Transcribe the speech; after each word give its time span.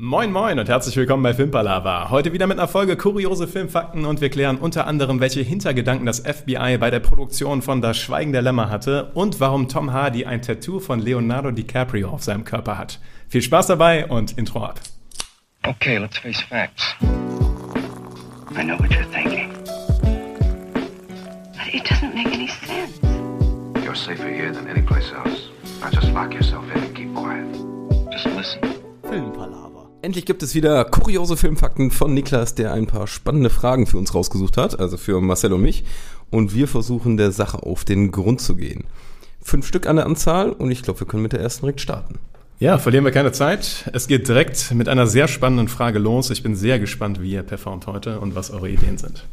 Moin 0.00 0.30
Moin 0.30 0.60
und 0.60 0.68
herzlich 0.68 0.96
willkommen 0.96 1.24
bei 1.24 1.34
Filmpalava. 1.34 2.08
Heute 2.10 2.32
wieder 2.32 2.46
mit 2.46 2.56
einer 2.56 2.68
Folge 2.68 2.96
kuriose 2.96 3.48
Filmfakten 3.48 4.04
und 4.04 4.20
wir 4.20 4.30
klären 4.30 4.56
unter 4.58 4.86
anderem, 4.86 5.18
welche 5.18 5.40
Hintergedanken 5.40 6.06
das 6.06 6.20
FBI 6.20 6.78
bei 6.78 6.88
der 6.88 7.00
Produktion 7.00 7.62
von 7.62 7.82
Das 7.82 7.96
Schweigen 7.98 8.30
der 8.30 8.42
Lämmer 8.42 8.70
hatte 8.70 9.10
und 9.14 9.40
warum 9.40 9.66
Tom 9.66 9.92
Hardy 9.92 10.24
ein 10.24 10.40
Tattoo 10.40 10.78
von 10.78 11.00
Leonardo 11.00 11.50
DiCaprio 11.50 12.10
auf 12.10 12.22
seinem 12.22 12.44
Körper 12.44 12.78
hat. 12.78 13.00
Viel 13.28 13.42
Spaß 13.42 13.66
dabei 13.66 14.06
und 14.06 14.38
Intro 14.38 14.66
ab. 14.66 14.78
Okay, 15.66 15.98
let's 15.98 16.16
face 16.16 16.40
facts. 16.42 16.94
I 18.56 18.62
know 18.62 18.78
what 18.78 18.90
you're 18.90 19.04
thinking. 19.12 19.52
But 21.56 21.74
it 21.74 21.82
doesn't 21.82 22.14
make 22.14 22.32
any 22.32 22.46
sense. 22.46 23.00
You're 23.84 23.96
safer 23.96 24.28
here 24.28 24.52
than 24.52 24.68
any 24.68 24.82
place 24.82 25.12
else. 25.12 25.50
Now 25.80 25.90
just 25.90 26.12
lock 26.12 26.32
yourself 26.32 26.64
in 26.72 26.84
and 26.84 26.94
keep 26.94 27.12
quiet. 27.16 27.46
Just 28.12 28.26
listen. 28.26 28.60
Filmpalaver. 29.02 29.77
Endlich 30.00 30.26
gibt 30.26 30.44
es 30.44 30.54
wieder 30.54 30.84
kuriose 30.84 31.36
Filmfakten 31.36 31.90
von 31.90 32.14
Niklas, 32.14 32.54
der 32.54 32.72
ein 32.72 32.86
paar 32.86 33.08
spannende 33.08 33.50
Fragen 33.50 33.86
für 33.88 33.98
uns 33.98 34.14
rausgesucht 34.14 34.56
hat, 34.56 34.78
also 34.78 34.96
für 34.96 35.20
Marcel 35.20 35.52
und 35.52 35.62
mich. 35.62 35.82
Und 36.30 36.54
wir 36.54 36.68
versuchen 36.68 37.16
der 37.16 37.32
Sache 37.32 37.64
auf 37.64 37.84
den 37.84 38.12
Grund 38.12 38.40
zu 38.40 38.54
gehen. 38.54 38.84
Fünf 39.42 39.66
Stück 39.66 39.88
an 39.88 39.96
der 39.96 40.06
Anzahl 40.06 40.52
und 40.52 40.70
ich 40.70 40.82
glaube, 40.82 41.00
wir 41.00 41.06
können 41.08 41.24
mit 41.24 41.32
der 41.32 41.40
ersten 41.40 41.62
direkt 41.62 41.80
starten. 41.80 42.20
Ja, 42.60 42.78
verlieren 42.78 43.04
wir 43.04 43.10
keine 43.10 43.32
Zeit. 43.32 43.90
Es 43.92 44.06
geht 44.06 44.28
direkt 44.28 44.72
mit 44.72 44.88
einer 44.88 45.08
sehr 45.08 45.26
spannenden 45.26 45.66
Frage 45.66 45.98
los. 45.98 46.30
Ich 46.30 46.44
bin 46.44 46.54
sehr 46.54 46.78
gespannt, 46.78 47.20
wie 47.20 47.32
ihr 47.32 47.42
performt 47.42 47.88
heute 47.88 48.20
und 48.20 48.36
was 48.36 48.52
eure 48.52 48.70
Ideen 48.70 48.98
sind. 48.98 49.26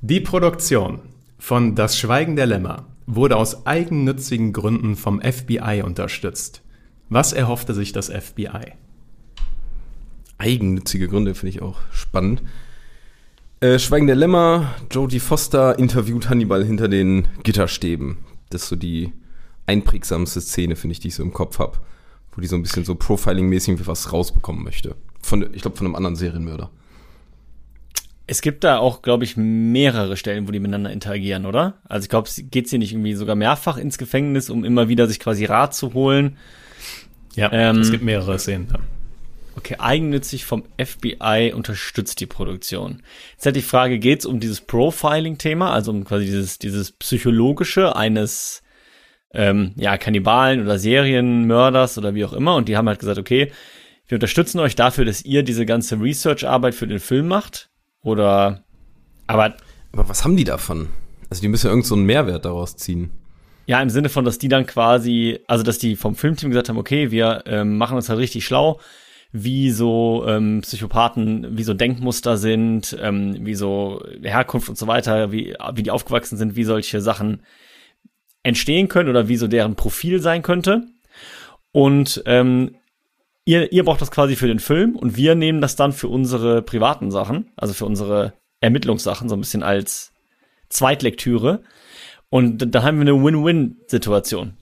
Die 0.00 0.20
Produktion 0.20 1.00
von 1.38 1.76
Das 1.76 1.96
Schweigen 1.96 2.34
der 2.34 2.46
Lämmer 2.46 2.86
wurde 3.06 3.36
aus 3.36 3.64
eigennützigen 3.64 4.52
Gründen 4.52 4.96
vom 4.96 5.20
FBI 5.20 5.82
unterstützt. 5.84 6.62
Was 7.08 7.32
erhoffte 7.32 7.74
sich 7.74 7.92
das 7.92 8.08
FBI? 8.08 8.72
Eigennützige 10.38 11.08
Gründe 11.08 11.34
finde 11.34 11.50
ich 11.50 11.62
auch 11.62 11.80
spannend. 11.92 12.42
Äh, 13.60 13.78
Schweigen 13.78 14.06
der 14.06 14.16
Lämmer, 14.16 14.74
Jodie 14.90 15.20
Foster 15.20 15.78
interviewt 15.78 16.28
Hannibal 16.28 16.64
hinter 16.64 16.88
den 16.88 17.26
Gitterstäben. 17.42 18.18
Das 18.50 18.64
ist 18.64 18.68
so 18.68 18.76
die 18.76 19.12
einprägsamste 19.66 20.40
Szene, 20.40 20.76
finde 20.76 20.92
ich, 20.92 21.00
die 21.00 21.08
ich 21.08 21.14
so 21.14 21.22
im 21.22 21.32
Kopf 21.32 21.58
habe. 21.58 21.78
Wo 22.32 22.40
die 22.40 22.46
so 22.46 22.56
ein 22.56 22.62
bisschen 22.62 22.84
so 22.84 22.94
Profiling-mäßig 22.94 23.86
was 23.86 24.12
rausbekommen 24.12 24.62
möchte. 24.62 24.94
Von, 25.22 25.42
ich 25.54 25.62
glaube, 25.62 25.76
von 25.76 25.86
einem 25.86 25.96
anderen 25.96 26.16
Serienmörder. 26.16 26.70
Es 28.26 28.42
gibt 28.42 28.64
da 28.64 28.78
auch, 28.78 29.02
glaube 29.02 29.24
ich, 29.24 29.36
mehrere 29.36 30.16
Stellen, 30.16 30.46
wo 30.46 30.52
die 30.52 30.58
miteinander 30.58 30.90
interagieren, 30.92 31.46
oder? 31.46 31.78
Also 31.88 32.04
ich 32.04 32.08
glaube, 32.10 32.28
geht 32.50 32.68
sie 32.68 32.76
nicht 32.78 32.92
irgendwie 32.92 33.14
sogar 33.14 33.36
mehrfach 33.36 33.78
ins 33.78 33.98
Gefängnis, 33.98 34.50
um 34.50 34.64
immer 34.64 34.88
wieder 34.88 35.06
sich 35.06 35.20
quasi 35.20 35.44
Rat 35.44 35.74
zu 35.74 35.94
holen. 35.94 36.36
Ja, 37.36 37.50
Ähm, 37.52 37.78
es 37.80 37.90
gibt 37.90 38.02
mehrere 38.04 38.38
Szenen. 38.38 38.68
Ja. 38.70 38.80
Okay, 39.56 39.76
eigennützig 39.78 40.44
vom 40.44 40.64
FBI 40.78 41.52
unterstützt 41.54 42.20
die 42.20 42.26
Produktion. 42.26 43.02
Jetzt 43.32 43.46
hat 43.46 43.56
die 43.56 43.62
Frage, 43.62 43.98
geht 43.98 44.20
es 44.20 44.26
um 44.26 44.38
dieses 44.38 44.60
Profiling-Thema, 44.60 45.72
also 45.72 45.90
um 45.92 46.04
quasi 46.04 46.26
dieses, 46.26 46.58
dieses 46.58 46.92
Psychologische 46.92 47.96
eines 47.96 48.62
ähm, 49.32 49.72
ja, 49.76 49.96
Kannibalen 49.96 50.62
oder 50.62 50.78
Serienmörders 50.78 51.96
oder 51.96 52.14
wie 52.14 52.24
auch 52.24 52.34
immer. 52.34 52.54
Und 52.54 52.68
die 52.68 52.76
haben 52.76 52.86
halt 52.86 52.98
gesagt, 52.98 53.18
okay, 53.18 53.50
wir 54.08 54.16
unterstützen 54.16 54.60
euch 54.60 54.76
dafür, 54.76 55.04
dass 55.04 55.24
ihr 55.24 55.42
diese 55.42 55.66
ganze 55.66 56.00
Research-Arbeit 56.00 56.74
für 56.74 56.86
den 56.86 57.00
Film 57.00 57.26
macht. 57.26 57.70
Oder 58.02 58.62
aber 59.26 59.56
Aber 59.92 60.08
was 60.08 60.22
haben 60.22 60.36
die 60.36 60.44
davon? 60.44 60.88
Also 61.30 61.42
die 61.42 61.48
müssen 61.48 61.66
ja 61.66 61.70
irgend 61.70 61.86
so 61.86 61.94
einen 61.94 62.04
Mehrwert 62.04 62.44
daraus 62.44 62.76
ziehen. 62.76 63.10
Ja, 63.66 63.82
im 63.82 63.90
Sinne 63.90 64.08
von, 64.08 64.24
dass 64.24 64.38
die 64.38 64.48
dann 64.48 64.64
quasi, 64.66 65.40
also 65.48 65.64
dass 65.64 65.78
die 65.78 65.96
vom 65.96 66.14
Filmteam 66.14 66.50
gesagt 66.50 66.68
haben, 66.68 66.78
okay, 66.78 67.10
wir 67.10 67.42
ähm, 67.46 67.78
machen 67.78 67.96
uns 67.96 68.08
halt 68.08 68.20
richtig 68.20 68.44
schlau, 68.44 68.78
wie 69.42 69.70
so 69.70 70.24
ähm, 70.26 70.60
Psychopathen, 70.62 71.58
wie 71.58 71.62
so 71.62 71.74
Denkmuster 71.74 72.36
sind, 72.36 72.96
ähm, 73.00 73.44
wie 73.44 73.54
so 73.54 74.02
Herkunft 74.22 74.68
und 74.68 74.78
so 74.78 74.86
weiter, 74.86 75.32
wie, 75.32 75.54
wie 75.74 75.82
die 75.82 75.90
aufgewachsen 75.90 76.36
sind, 76.36 76.56
wie 76.56 76.64
solche 76.64 77.00
Sachen 77.00 77.42
entstehen 78.42 78.88
können 78.88 79.10
oder 79.10 79.28
wie 79.28 79.36
so 79.36 79.48
deren 79.48 79.74
Profil 79.74 80.20
sein 80.20 80.42
könnte. 80.42 80.86
Und 81.72 82.22
ähm, 82.26 82.76
ihr, 83.44 83.72
ihr 83.72 83.84
braucht 83.84 84.00
das 84.00 84.10
quasi 84.10 84.36
für 84.36 84.46
den 84.46 84.60
Film 84.60 84.96
und 84.96 85.16
wir 85.16 85.34
nehmen 85.34 85.60
das 85.60 85.76
dann 85.76 85.92
für 85.92 86.08
unsere 86.08 86.62
privaten 86.62 87.10
Sachen, 87.10 87.50
also 87.56 87.74
für 87.74 87.86
unsere 87.86 88.32
Ermittlungssachen, 88.60 89.28
so 89.28 89.36
ein 89.36 89.40
bisschen 89.40 89.62
als 89.62 90.12
Zweitlektüre. 90.68 91.62
Und 92.30 92.74
dann 92.74 92.82
haben 92.82 92.98
wir 92.98 93.02
eine 93.02 93.22
Win-Win-Situation. 93.22 94.54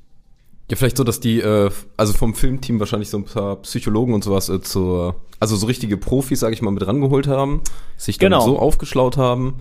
Ja, 0.70 0.76
vielleicht 0.76 0.96
so, 0.96 1.04
dass 1.04 1.20
die, 1.20 1.40
äh, 1.40 1.70
also 1.96 2.12
vom 2.14 2.34
Filmteam 2.34 2.80
wahrscheinlich 2.80 3.10
so 3.10 3.18
ein 3.18 3.24
paar 3.24 3.56
Psychologen 3.56 4.14
und 4.14 4.24
sowas 4.24 4.48
äh, 4.48 4.60
zur, 4.62 5.16
also 5.38 5.56
so 5.56 5.66
richtige 5.66 5.96
Profis, 5.98 6.40
sage 6.40 6.54
ich 6.54 6.62
mal, 6.62 6.70
mit 6.70 6.86
rangeholt 6.86 7.26
haben, 7.26 7.60
sich 7.98 8.16
dann 8.18 8.30
Genau. 8.32 8.44
so 8.44 8.58
aufgeschlaut 8.58 9.16
haben 9.18 9.56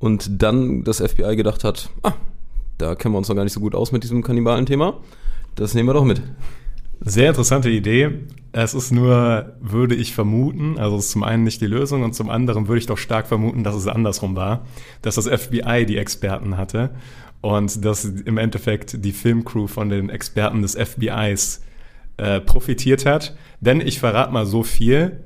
und 0.00 0.42
dann 0.42 0.82
das 0.82 0.98
FBI 1.00 1.36
gedacht 1.36 1.62
hat, 1.62 1.88
ah, 2.02 2.12
da 2.78 2.96
kennen 2.96 3.14
wir 3.14 3.18
uns 3.18 3.28
noch 3.28 3.36
gar 3.36 3.44
nicht 3.44 3.52
so 3.52 3.60
gut 3.60 3.76
aus 3.76 3.92
mit 3.92 4.02
diesem 4.02 4.22
Kannibalen-Thema. 4.24 4.94
Das 5.54 5.74
nehmen 5.74 5.88
wir 5.88 5.94
doch 5.94 6.04
mit. 6.04 6.20
Sehr 7.00 7.28
interessante 7.28 7.70
Idee. 7.70 8.10
Es 8.50 8.74
ist 8.74 8.90
nur, 8.90 9.52
würde 9.60 9.94
ich 9.94 10.14
vermuten, 10.14 10.78
also 10.78 10.96
es 10.96 11.06
ist 11.06 11.10
zum 11.12 11.22
einen 11.22 11.44
nicht 11.44 11.60
die 11.60 11.66
Lösung 11.66 12.02
und 12.02 12.14
zum 12.14 12.30
anderen 12.30 12.66
würde 12.66 12.78
ich 12.78 12.86
doch 12.86 12.98
stark 12.98 13.26
vermuten, 13.28 13.62
dass 13.62 13.74
es 13.74 13.86
andersrum 13.86 14.34
war, 14.36 14.64
dass 15.02 15.16
das 15.16 15.28
FBI 15.28 15.86
die 15.86 15.96
Experten 15.96 16.56
hatte 16.56 16.90
und 17.44 17.84
dass 17.84 18.06
im 18.06 18.38
Endeffekt 18.38 19.04
die 19.04 19.12
Filmcrew 19.12 19.66
von 19.66 19.90
den 19.90 20.08
Experten 20.08 20.62
des 20.62 20.76
FBIs 20.76 21.60
äh, 22.16 22.40
profitiert 22.40 23.04
hat. 23.04 23.36
Denn 23.60 23.82
ich 23.82 23.98
verrate 23.98 24.32
mal 24.32 24.46
so 24.46 24.62
viel. 24.62 25.20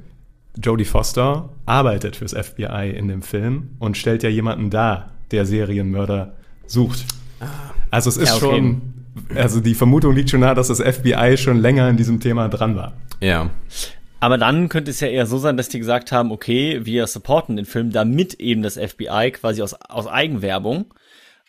Jodie 0.60 0.84
Foster 0.84 1.50
arbeitet 1.64 2.16
fürs 2.16 2.32
FBI 2.32 2.90
in 2.90 3.06
dem 3.06 3.22
Film 3.22 3.70
und 3.78 3.96
stellt 3.96 4.24
ja 4.24 4.30
jemanden 4.30 4.68
dar, 4.68 5.12
der 5.30 5.46
Serienmörder 5.46 6.32
sucht. 6.66 7.04
Also 7.92 8.10
es 8.10 8.16
ist 8.16 8.28
Ja, 8.30 8.34
okay. 8.34 8.56
schon, 8.56 8.82
also 9.36 9.60
die 9.60 9.76
Vermutung 9.76 10.12
liegt 10.12 10.30
schon 10.30 10.40
nahe, 10.40 10.56
dass 10.56 10.66
das 10.66 10.80
FBI 10.80 11.36
schon 11.36 11.60
länger 11.60 11.88
in 11.88 11.96
diesem 11.96 12.18
Thema 12.18 12.48
dran 12.48 12.74
war. 12.74 12.94
Ja. 13.20 13.50
Aber 14.18 14.38
dann 14.38 14.68
könnte 14.68 14.90
es 14.90 14.98
ja 14.98 15.06
eher 15.06 15.26
so 15.26 15.38
sein, 15.38 15.56
dass 15.56 15.68
die 15.68 15.78
gesagt 15.78 16.10
haben, 16.10 16.32
okay, 16.32 16.80
wir 16.82 17.06
supporten 17.06 17.54
den 17.54 17.64
Film, 17.64 17.92
damit 17.92 18.34
eben 18.34 18.62
das 18.62 18.74
FBI 18.76 19.30
quasi 19.34 19.62
aus, 19.62 19.74
aus 19.74 20.08
Eigenwerbung 20.08 20.86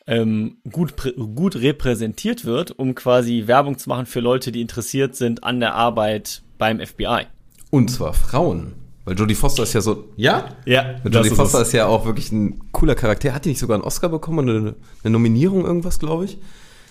ähm, 0.09 0.57
gut, 0.71 0.93
gut 1.35 1.55
repräsentiert 1.55 2.43
wird, 2.43 2.71
um 2.71 2.95
quasi 2.95 3.43
Werbung 3.45 3.77
zu 3.77 3.89
machen 3.89 4.07
für 4.07 4.19
Leute, 4.19 4.51
die 4.51 4.61
interessiert 4.61 5.15
sind 5.15 5.43
an 5.43 5.59
der 5.59 5.75
Arbeit 5.75 6.41
beim 6.57 6.79
FBI. 6.85 7.27
Und 7.69 7.91
zwar 7.91 8.13
Frauen. 8.13 8.73
Weil 9.05 9.17
Jodie 9.17 9.35
Foster 9.35 9.63
ist 9.63 9.73
ja 9.73 9.81
so, 9.81 10.05
ja? 10.17 10.49
Ja, 10.65 10.95
Jodie 11.03 11.29
Foster 11.29 11.61
ist 11.61 11.71
ja 11.73 11.85
auch 11.87 12.05
wirklich 12.05 12.31
ein 12.31 12.59
cooler 12.71 12.95
Charakter. 12.95 13.33
Hat 13.33 13.45
die 13.45 13.49
nicht 13.49 13.59
sogar 13.59 13.75
einen 13.75 13.83
Oscar 13.83 14.09
bekommen 14.09 14.39
oder 14.49 14.57
eine, 14.57 14.75
eine 15.03 15.11
Nominierung, 15.11 15.63
irgendwas, 15.65 15.99
glaube 15.99 16.25
ich? 16.25 16.37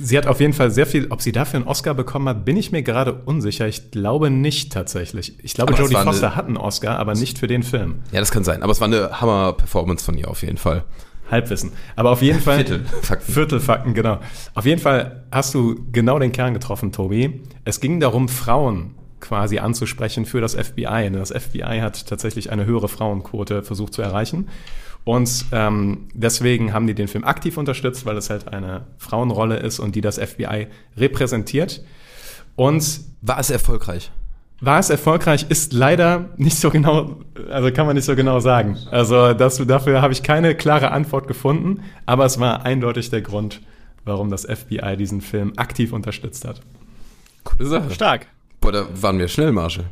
Sie 0.00 0.16
hat 0.16 0.28
auf 0.28 0.38
jeden 0.40 0.52
Fall 0.52 0.70
sehr 0.70 0.86
viel, 0.86 1.08
ob 1.10 1.20
sie 1.22 1.32
dafür 1.32 1.58
einen 1.58 1.68
Oscar 1.68 1.92
bekommen 1.92 2.28
hat, 2.28 2.44
bin 2.44 2.56
ich 2.56 2.70
mir 2.70 2.82
gerade 2.84 3.14
unsicher. 3.24 3.66
Ich 3.66 3.90
glaube 3.90 4.30
nicht 4.30 4.72
tatsächlich. 4.72 5.34
Ich 5.42 5.54
glaube, 5.54 5.72
Aber 5.72 5.82
Jodie 5.82 5.94
war 5.94 6.02
eine- 6.02 6.12
Foster 6.12 6.36
hat 6.36 6.46
einen 6.46 6.56
Oscar, 6.56 6.98
aber 7.00 7.14
nicht 7.14 7.36
für 7.38 7.48
den 7.48 7.64
Film. 7.64 7.96
Ja, 8.12 8.20
das 8.20 8.30
kann 8.30 8.44
sein. 8.44 8.62
Aber 8.62 8.70
es 8.70 8.80
war 8.80 8.86
eine 8.86 9.20
Hammer-Performance 9.20 10.04
von 10.04 10.16
ihr 10.16 10.28
auf 10.30 10.42
jeden 10.42 10.56
Fall. 10.56 10.84
Halbwissen. 11.30 11.72
Aber 11.96 12.10
auf 12.10 12.22
jeden 12.22 12.40
Fall. 12.40 12.64
Viertelfakten. 12.64 13.34
Viertelfakten, 13.34 13.94
genau. 13.94 14.18
Auf 14.54 14.64
jeden 14.66 14.80
Fall 14.80 15.24
hast 15.30 15.54
du 15.54 15.76
genau 15.92 16.18
den 16.18 16.32
Kern 16.32 16.54
getroffen, 16.54 16.92
Tobi. 16.92 17.42
Es 17.64 17.80
ging 17.80 18.00
darum, 18.00 18.28
Frauen 18.28 18.94
quasi 19.20 19.58
anzusprechen 19.58 20.26
für 20.26 20.40
das 20.40 20.54
FBI. 20.54 21.02
Denn 21.04 21.14
das 21.14 21.30
FBI 21.30 21.80
hat 21.80 22.06
tatsächlich 22.06 22.50
eine 22.50 22.64
höhere 22.66 22.88
Frauenquote 22.88 23.62
versucht 23.62 23.94
zu 23.94 24.02
erreichen. 24.02 24.48
Und 25.04 25.46
ähm, 25.52 26.08
deswegen 26.12 26.72
haben 26.72 26.86
die 26.86 26.94
den 26.94 27.08
Film 27.08 27.24
aktiv 27.24 27.56
unterstützt, 27.56 28.04
weil 28.04 28.16
es 28.16 28.30
halt 28.30 28.48
eine 28.48 28.86
Frauenrolle 28.98 29.56
ist 29.56 29.78
und 29.78 29.94
die 29.94 30.00
das 30.00 30.18
FBI 30.18 30.66
repräsentiert. 30.96 31.82
Und 32.56 33.00
War 33.22 33.38
es 33.38 33.50
erfolgreich? 33.50 34.10
War 34.60 34.78
es 34.78 34.90
erfolgreich, 34.90 35.46
ist 35.48 35.72
leider 35.72 36.30
nicht 36.36 36.56
so 36.58 36.70
genau, 36.70 37.16
also 37.50 37.70
kann 37.70 37.86
man 37.86 37.94
nicht 37.94 38.04
so 38.04 38.16
genau 38.16 38.40
sagen. 38.40 38.76
Also 38.90 39.32
das, 39.32 39.64
dafür 39.66 40.02
habe 40.02 40.12
ich 40.12 40.22
keine 40.22 40.54
klare 40.54 40.90
Antwort 40.90 41.28
gefunden, 41.28 41.84
aber 42.06 42.24
es 42.24 42.40
war 42.40 42.64
eindeutig 42.64 43.10
der 43.10 43.22
Grund, 43.22 43.60
warum 44.04 44.30
das 44.30 44.44
FBI 44.44 44.96
diesen 44.96 45.20
Film 45.20 45.52
aktiv 45.56 45.92
unterstützt 45.92 46.44
hat. 46.44 46.60
Coole 47.44 47.66
Sache. 47.66 47.90
Stark. 47.92 48.26
Boah, 48.60 48.72
da 48.72 48.86
waren 49.00 49.18
wir 49.18 49.28
schnell, 49.28 49.52
Marge. 49.52 49.84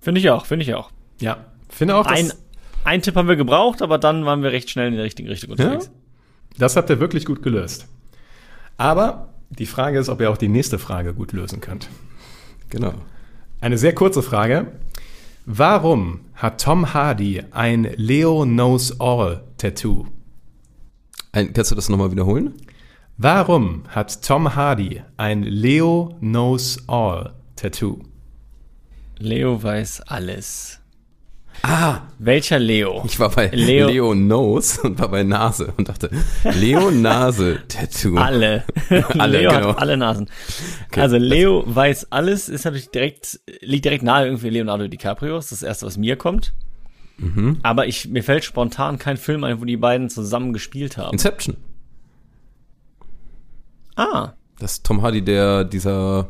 Finde 0.00 0.20
ich 0.20 0.30
auch, 0.30 0.46
finde 0.46 0.64
ich 0.64 0.74
auch. 0.74 0.90
Ja, 1.20 1.44
finde 1.68 1.96
auch, 1.96 2.06
Ein, 2.06 2.28
das, 2.28 2.38
ein 2.84 3.02
Tipp 3.02 3.16
haben 3.16 3.28
wir 3.28 3.36
gebraucht, 3.36 3.82
aber 3.82 3.98
dann 3.98 4.24
waren 4.24 4.42
wir 4.42 4.52
recht 4.52 4.70
schnell 4.70 4.88
in 4.88 4.94
der 4.94 5.04
richtigen 5.04 5.28
Richtung 5.28 5.50
unterwegs. 5.50 5.90
das 6.56 6.76
habt 6.76 6.88
ihr 6.88 7.00
wirklich 7.00 7.26
gut 7.26 7.42
gelöst. 7.42 7.86
Aber 8.78 9.28
die 9.50 9.66
Frage 9.66 9.98
ist, 9.98 10.08
ob 10.08 10.20
ihr 10.20 10.30
auch 10.30 10.36
die 10.36 10.48
nächste 10.48 10.78
Frage 10.78 11.14
gut 11.14 11.32
lösen 11.32 11.60
könnt. 11.60 11.88
Genau. 12.70 12.94
Eine 13.64 13.78
sehr 13.78 13.94
kurze 13.94 14.22
Frage. 14.22 14.72
Warum 15.46 16.20
hat 16.34 16.62
Tom 16.62 16.92
Hardy 16.92 17.42
ein 17.50 17.84
Leo 17.96 18.42
Knows 18.44 19.00
All 19.00 19.42
Tattoo? 19.56 20.06
Ein, 21.32 21.54
kannst 21.54 21.70
du 21.70 21.74
das 21.74 21.88
nochmal 21.88 22.10
wiederholen? 22.12 22.52
Warum 23.16 23.84
hat 23.88 24.22
Tom 24.22 24.54
Hardy 24.54 25.02
ein 25.16 25.44
Leo 25.44 26.14
Knows 26.20 26.86
All 26.88 27.32
Tattoo? 27.56 28.02
Leo 29.16 29.62
weiß 29.62 30.02
alles. 30.08 30.82
Ah, 31.62 32.02
Welcher 32.18 32.58
Leo? 32.58 33.02
ich 33.06 33.18
war 33.18 33.30
bei 33.30 33.48
Leo- 33.48 33.88
Leo, 33.88 34.14
Nose 34.14 34.82
und 34.82 34.98
war 34.98 35.08
bei 35.08 35.22
Nase 35.22 35.72
und 35.76 35.88
dachte, 35.88 36.10
Leo 36.54 36.90
Nase 36.90 37.60
Tattoo. 37.68 38.16
Alle. 38.16 38.64
Alle, 39.18 39.40
Leo 39.40 39.50
genau. 39.50 39.68
hat 39.70 39.78
alle 39.78 39.96
Nasen. 39.96 40.28
also 40.96 41.16
Leo 41.16 41.64
weiß 41.66 42.12
alles, 42.12 42.48
ist 42.48 42.64
natürlich 42.64 42.90
direkt, 42.90 43.40
liegt 43.60 43.84
direkt 43.84 44.02
nahe 44.04 44.26
irgendwie 44.26 44.50
Leonardo 44.50 44.88
DiCaprio, 44.88 45.38
ist 45.38 45.52
das 45.52 45.62
erste, 45.62 45.86
was 45.86 45.96
mir 45.96 46.16
kommt. 46.16 46.52
Mhm. 47.18 47.58
Aber 47.62 47.86
ich, 47.86 48.08
mir 48.08 48.22
fällt 48.24 48.44
spontan 48.44 48.98
kein 48.98 49.16
Film 49.16 49.44
ein, 49.44 49.60
wo 49.60 49.64
die 49.64 49.76
beiden 49.76 50.10
zusammen 50.10 50.52
gespielt 50.52 50.96
haben. 50.96 51.12
Inception. 51.12 51.56
Ah, 53.96 54.32
Das 54.58 54.72
ist 54.72 54.86
Tom 54.86 55.02
Hardy, 55.02 55.22
der 55.22 55.64
dieser 55.64 56.28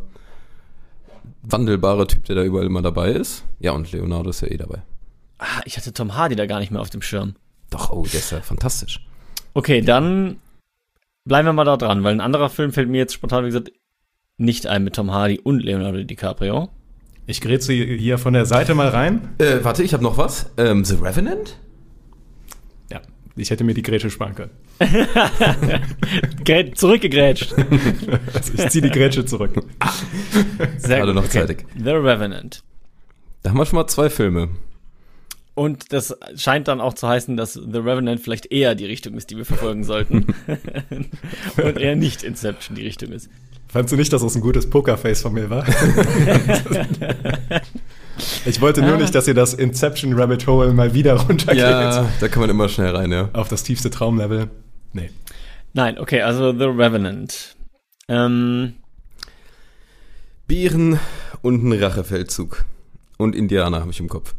wandelbare 1.43 2.06
Typ, 2.06 2.25
der 2.25 2.37
da 2.37 2.43
überall 2.44 2.67
immer 2.67 2.82
dabei 2.82 3.11
ist. 3.12 3.44
Ja, 3.61 3.73
und 3.73 3.91
Leonardo 3.93 4.31
ist 4.31 4.41
ja 4.43 4.49
eh 4.49 4.56
dabei. 4.56 4.82
Ah, 5.39 5.61
ich 5.65 5.77
hatte 5.77 5.93
Tom 5.93 6.15
Hardy 6.15 6.37
da 6.37 6.47
gar 6.47 6.61
nicht 6.61 6.71
mehr 6.71 6.81
auf 6.81 6.91
dem 6.91 7.03
Schirm. 7.03 7.35
Doch, 7.71 7.91
oh, 7.91 8.05
der 8.05 8.21
ist 8.21 8.31
ja 8.33 8.41
fantastisch. 8.41 9.05
Okay, 9.55 9.81
dann 9.81 10.39
bleiben 11.25 11.47
wir 11.47 11.53
mal 11.53 11.65
da 11.65 11.77
dran, 11.77 12.05
weil 12.05 12.15
ein 12.15 12.21
anderer 12.21 12.51
Film 12.51 12.73
fällt 12.73 12.89
mir 12.89 12.99
jetzt 12.99 13.15
spontan, 13.15 13.45
wie 13.45 13.49
gesagt, 13.49 13.73
nicht 14.37 14.67
ein 14.67 14.85
mit 14.85 14.97
Tom 14.97 15.11
Hardy 15.13 15.39
und 15.39 15.61
Leonardo 15.61 16.03
DiCaprio. 16.03 16.69
Ich 17.27 17.41
grätze 17.41 17.73
hier 17.73 18.19
von 18.19 18.35
der 18.35 18.45
Seite 18.45 18.75
mal 18.75 18.89
rein. 18.89 19.31
Äh, 19.39 19.63
warte, 19.63 19.83
ich 19.83 19.95
habe 19.95 20.03
noch 20.03 20.19
was. 20.19 20.51
Ähm, 20.59 20.85
The 20.85 20.97
Revenant? 20.97 21.59
Ja, 22.91 23.01
ich 23.37 23.51
hätte 23.51 23.65
mir 23.65 23.73
die 23.73 23.83
Grätsche 23.83 24.11
sparen 24.11 24.35
können. 24.35 24.51
Grä 26.45 26.73
zurückgegrätscht. 26.73 27.55
Also 28.35 28.53
ich 28.59 28.69
ziehe 28.69 28.83
die 28.83 28.91
Grätsche 28.91 29.25
zurück. 29.25 29.53
Sehr 30.77 30.99
Gerade 30.99 31.15
noch 31.15 31.29
zeitig. 31.29 31.65
The 31.77 31.91
Revenant. 31.91 32.63
Da 33.43 33.51
haben 33.51 33.59
wir 33.59 33.65
schon 33.65 33.77
mal 33.77 33.87
zwei 33.87 34.11
Filme. 34.11 34.51
Und 35.55 35.93
das 35.93 36.17
scheint 36.37 36.67
dann 36.67 36.81
auch 36.81 36.95
zu 36.95 37.06
heißen, 37.06 37.37
dass 37.37 37.53
The 37.55 37.79
Revenant 37.79 38.21
vielleicht 38.21 38.51
eher 38.51 38.75
die 38.75 38.87
Richtung 38.87 39.15
ist, 39.15 39.31
die 39.31 39.37
wir 39.37 39.45
verfolgen 39.45 39.85
sollten. 39.85 40.27
Und 41.56 41.79
eher 41.79 41.95
nicht 41.95 42.25
Inception 42.25 42.75
die 42.75 42.83
Richtung 42.83 43.12
ist. 43.12 43.29
Fandst 43.69 43.93
du 43.93 43.97
nicht, 43.97 44.12
dass 44.12 44.23
das 44.23 44.35
ein 44.35 44.41
gutes 44.41 44.69
Pokerface 44.69 45.23
von 45.23 45.33
mir 45.33 45.51
war? 45.51 45.65
ich 48.47 48.61
wollte 48.61 48.83
nur 48.83 48.97
nicht, 48.97 49.15
dass 49.15 49.29
ihr 49.29 49.35
das 49.35 49.55
Inception 49.55 50.12
Rabbit 50.15 50.47
Hole 50.47 50.73
mal 50.73 50.93
wieder 50.95 51.15
runtergeht. 51.15 51.56
Ja, 51.56 52.09
da 52.21 52.29
kann 52.29 52.41
man 52.41 52.51
immer 52.51 52.69
schnell 52.69 52.95
rein, 52.95 53.12
ja. 53.12 53.31
Auf 53.33 53.49
das 53.49 53.62
tiefste 53.62 53.91
Traumlevel. 53.91 54.51
Nee. 54.93 55.11
Nein, 55.73 55.99
okay, 55.99 56.23
also 56.23 56.53
The 56.53 56.67
Revenant. 56.67 57.56
Ähm, 58.09 58.75
Bären 60.47 60.99
und 61.43 61.65
ein 61.65 61.73
Rachefeldzug. 61.73 62.65
Und 63.19 63.35
Indianer 63.35 63.81
habe 63.81 63.91
ich 63.91 64.01
im 64.01 64.09
Kopf. 64.09 64.35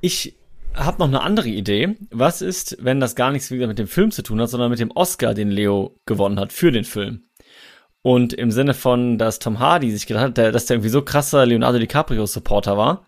ich 0.00 0.34
habe 0.74 0.98
noch 0.98 1.08
eine 1.08 1.22
andere 1.22 1.48
Idee. 1.48 1.96
Was 2.10 2.42
ist, 2.42 2.76
wenn 2.80 3.00
das 3.00 3.14
gar 3.14 3.32
nichts 3.32 3.50
wieder 3.50 3.66
mit 3.66 3.78
dem 3.78 3.86
Film 3.86 4.10
zu 4.10 4.22
tun 4.22 4.40
hat, 4.40 4.50
sondern 4.50 4.70
mit 4.70 4.80
dem 4.80 4.90
Oscar, 4.90 5.34
den 5.34 5.50
Leo 5.50 5.98
gewonnen 6.06 6.38
hat 6.38 6.52
für 6.52 6.72
den 6.72 6.84
Film? 6.84 7.24
Und 8.02 8.32
im 8.32 8.50
Sinne 8.50 8.74
von, 8.74 9.16
dass 9.16 9.38
Tom 9.38 9.60
Hardy 9.60 9.90
sich 9.92 10.06
gedacht 10.06 10.24
hat, 10.24 10.38
dass 10.38 10.66
der 10.66 10.76
irgendwie 10.76 10.90
so 10.90 11.02
krasser 11.02 11.46
Leonardo 11.46 11.78
DiCaprio 11.78 12.26
Supporter 12.26 12.76
war, 12.76 13.06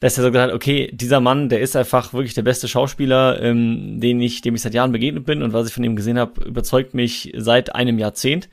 dass 0.00 0.16
er 0.18 0.24
so 0.24 0.32
gedacht 0.32 0.48
hat, 0.48 0.54
okay, 0.54 0.90
dieser 0.92 1.20
Mann, 1.20 1.48
der 1.48 1.60
ist 1.60 1.76
einfach 1.76 2.12
wirklich 2.12 2.34
der 2.34 2.42
beste 2.42 2.66
Schauspieler, 2.66 3.40
ähm, 3.40 4.00
den 4.00 4.20
ich, 4.20 4.40
dem 4.40 4.54
ich 4.54 4.62
seit 4.62 4.74
Jahren 4.74 4.92
begegnet 4.92 5.26
bin 5.26 5.42
und 5.42 5.52
was 5.52 5.68
ich 5.68 5.74
von 5.74 5.84
ihm 5.84 5.94
gesehen 5.94 6.18
habe, 6.18 6.42
überzeugt 6.44 6.94
mich 6.94 7.32
seit 7.36 7.74
einem 7.74 7.98
Jahrzehnt. 7.98 8.48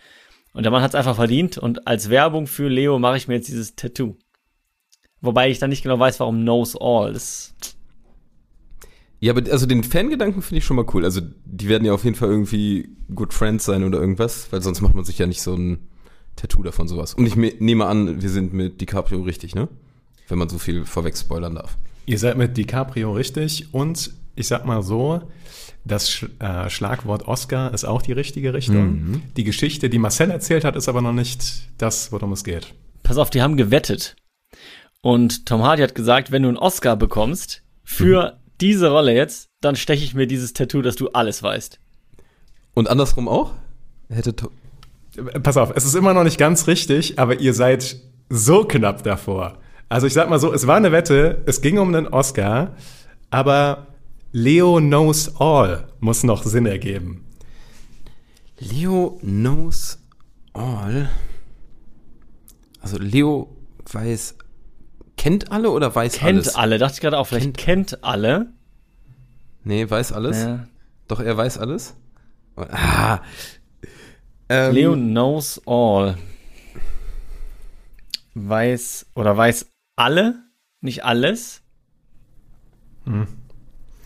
Und 0.54 0.64
der 0.64 0.72
Mann 0.72 0.82
hat 0.82 0.92
es 0.92 0.96
einfach 0.96 1.16
verdient 1.16 1.58
und 1.58 1.88
als 1.88 2.10
Werbung 2.10 2.48
für 2.48 2.68
Leo 2.68 3.00
mache 3.00 3.18
ich 3.18 3.28
mir 3.28 3.36
jetzt 3.36 3.48
dieses 3.48 3.76
Tattoo. 3.76 4.16
Wobei 5.22 5.50
ich 5.50 5.60
dann 5.60 5.70
nicht 5.70 5.84
genau 5.84 5.98
weiß, 5.98 6.20
warum 6.20 6.42
knows 6.42 6.76
all. 6.80 7.14
Das, 7.14 7.56
Ja, 9.20 9.34
aber 9.34 9.52
also 9.52 9.66
den 9.66 9.84
Fangedanken 9.84 10.42
finde 10.42 10.60
ich 10.60 10.66
schon 10.66 10.76
mal 10.78 10.86
cool. 10.94 11.04
Also 11.04 11.22
die 11.46 11.70
werden 11.70 11.86
ja 11.86 11.94
auf 11.94 12.04
jeden 12.04 12.16
Fall 12.16 12.30
irgendwie 12.30 12.90
good 13.14 13.34
friends 13.34 13.66
sein 13.66 13.84
oder 13.84 14.00
irgendwas, 14.00 14.48
weil 14.52 14.62
sonst 14.62 14.82
macht 14.82 14.94
man 14.94 15.06
sich 15.06 15.18
ja 15.18 15.26
nicht 15.26 15.42
so 15.42 15.56
ein 15.56 15.80
Tattoo 16.36 16.62
davon 16.62 16.88
sowas. 16.88 17.16
Und 17.16 17.26
ich 17.26 17.36
me- 17.36 17.54
nehme 17.60 17.88
an, 17.88 18.22
wir 18.22 18.30
sind 18.30 18.54
mit 18.54 18.80
DiCaprio 18.80 19.22
richtig, 19.24 19.56
ne? 19.56 19.68
Wenn 20.28 20.38
man 20.38 20.50
so 20.50 20.60
viel 20.60 20.86
vorweg 20.86 21.18
spoilern 21.18 21.56
darf. 21.56 21.78
Ihr 22.06 22.20
seid 22.20 22.38
mit 22.38 22.58
DiCaprio 22.58 23.12
richtig 23.14 23.74
und 23.74 24.12
ich 24.36 24.48
sag 24.48 24.66
mal 24.66 24.84
so, 24.84 25.22
das 25.84 26.12
Sch 26.12 26.26
äh, 26.40 26.70
Schlagwort 26.70 27.28
Oscar 27.28 27.74
ist 27.74 27.86
auch 27.86 28.02
die 28.04 28.12
richtige 28.12 28.54
Richtung. 28.54 29.24
Die 29.36 29.44
Geschichte, 29.46 29.90
die 29.90 29.98
Marcel 30.00 30.30
erzählt 30.30 30.64
hat, 30.64 30.76
ist 30.76 30.90
aber 30.90 31.02
noch 31.02 31.14
nicht 31.14 31.70
das, 31.80 32.12
worum 32.12 32.34
es 32.34 32.44
geht. 32.44 32.74
pass 33.04 33.18
auf, 33.18 33.30
die 33.32 33.42
haben 33.42 33.58
gewettet. 33.58 34.16
Und 35.02 35.46
Tom 35.48 35.64
Hardy 35.64 35.82
hat 35.82 35.96
gesagt, 35.96 36.32
wenn 36.32 36.44
du 36.44 36.50
einen 36.50 36.58
Oscar 36.58 36.96
bekommst 36.98 37.64
für 37.84 38.38
diese 38.62 38.90
Rolle 38.90 39.14
jetzt, 39.14 39.50
dann 39.62 39.76
steche 39.76 40.04
ich 40.04 40.14
mir 40.14 40.28
dieses 40.28 40.54
Tattoo, 40.54 40.82
dass 40.82 40.96
du 40.96 41.10
alles 41.10 41.44
weißt. 41.44 41.80
Und 42.74 42.90
andersrum 42.90 43.28
auch? 43.28 43.54
Hätte 44.10 44.36
to 44.36 44.52
Äh, 45.18 45.40
Pass 45.40 45.58
auf, 45.58 45.72
es 45.76 45.86
ist 45.86 45.96
immer 45.96 46.14
noch 46.14 46.24
nicht 46.24 46.38
ganz 46.38 46.68
richtig, 46.68 47.20
aber 47.20 47.40
ihr 47.40 47.54
seid 47.54 47.98
so 48.30 48.66
knapp 48.66 49.04
davor. 49.04 49.58
Also 49.90 50.06
ich 50.08 50.14
sag 50.14 50.30
mal 50.30 50.40
so, 50.40 50.54
es 50.54 50.68
war 50.68 50.76
eine 50.76 50.92
Wette, 50.92 51.44
es 51.46 51.62
ging 51.62 51.78
um 51.80 51.94
einen 51.94 52.08
Oscar, 52.08 52.76
aber 53.30 53.88
Leo 54.32 54.78
knows 54.78 55.40
all 55.40 55.88
muss 56.00 56.24
noch 56.24 56.44
Sinn 56.44 56.66
ergeben. 56.66 57.26
Leo 58.60 59.18
knows 59.22 60.00
all. 60.54 61.10
Also 62.82 62.98
Leo 62.98 63.56
weiß, 63.92 64.36
kennt 65.18 65.52
alle 65.52 65.70
oder 65.72 65.94
weiß 65.94 66.14
Kennt 66.14 66.40
alles? 66.40 66.56
alle, 66.56 66.78
dachte 66.78 66.96
ich 66.96 67.02
gerade 67.02 67.18
auch, 67.18 67.28
vielleicht 67.28 67.58
kennt, 67.58 68.04
alle. 68.04 68.48
Nee, 69.64 69.90
weiß 69.90 70.14
alles. 70.14 70.38
Ja. 70.38 70.68
Doch, 71.08 71.20
er 71.20 71.36
weiß 71.36 71.58
alles. 71.58 71.96
Ah. 72.56 73.20
Ähm, 74.50 74.74
Leo 74.74 74.94
knows 74.94 75.62
all. 75.66 76.18
Weiß, 78.34 79.08
oder 79.16 79.36
weiß 79.36 79.68
alle, 79.96 80.36
nicht 80.82 81.04
alles. 81.04 81.62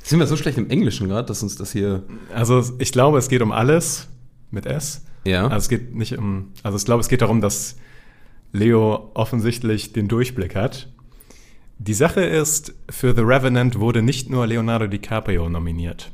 Sind 0.04 0.20
wir 0.20 0.28
so 0.28 0.38
schlecht 0.38 0.58
im 0.58 0.70
Englischen 0.70 1.08
gerade, 1.08 1.28
dass 1.28 1.44
uns 1.44 1.56
das 1.56 1.72
hier. 1.72 2.04
Also 2.34 2.64
ich 2.80 2.92
glaube, 2.92 3.18
es 3.18 3.30
geht 3.30 3.42
um 3.42 3.52
alles 3.52 4.08
mit 4.52 4.66
S. 4.66 5.06
Ja. 5.26 5.44
Also 5.44 5.58
es 5.58 5.70
geht 5.70 5.94
nicht 5.96 6.18
um, 6.18 6.54
also 6.64 6.78
ich 6.78 6.86
glaube, 6.86 7.02
es 7.02 7.08
geht 7.08 7.22
darum, 7.22 7.42
dass 7.42 7.78
Leo 8.52 9.12
offensichtlich 9.14 9.94
den 9.94 10.08
Durchblick 10.08 10.56
hat. 10.56 10.88
Die 11.84 11.96
Sache 11.96 12.22
ist, 12.22 12.76
für 12.92 13.16
The 13.16 13.22
Revenant 13.24 13.80
wurde 13.80 14.04
nicht 14.04 14.30
nur 14.30 14.46
Leonardo 14.46 14.86
DiCaprio 14.86 15.50
nominiert. 15.50 16.12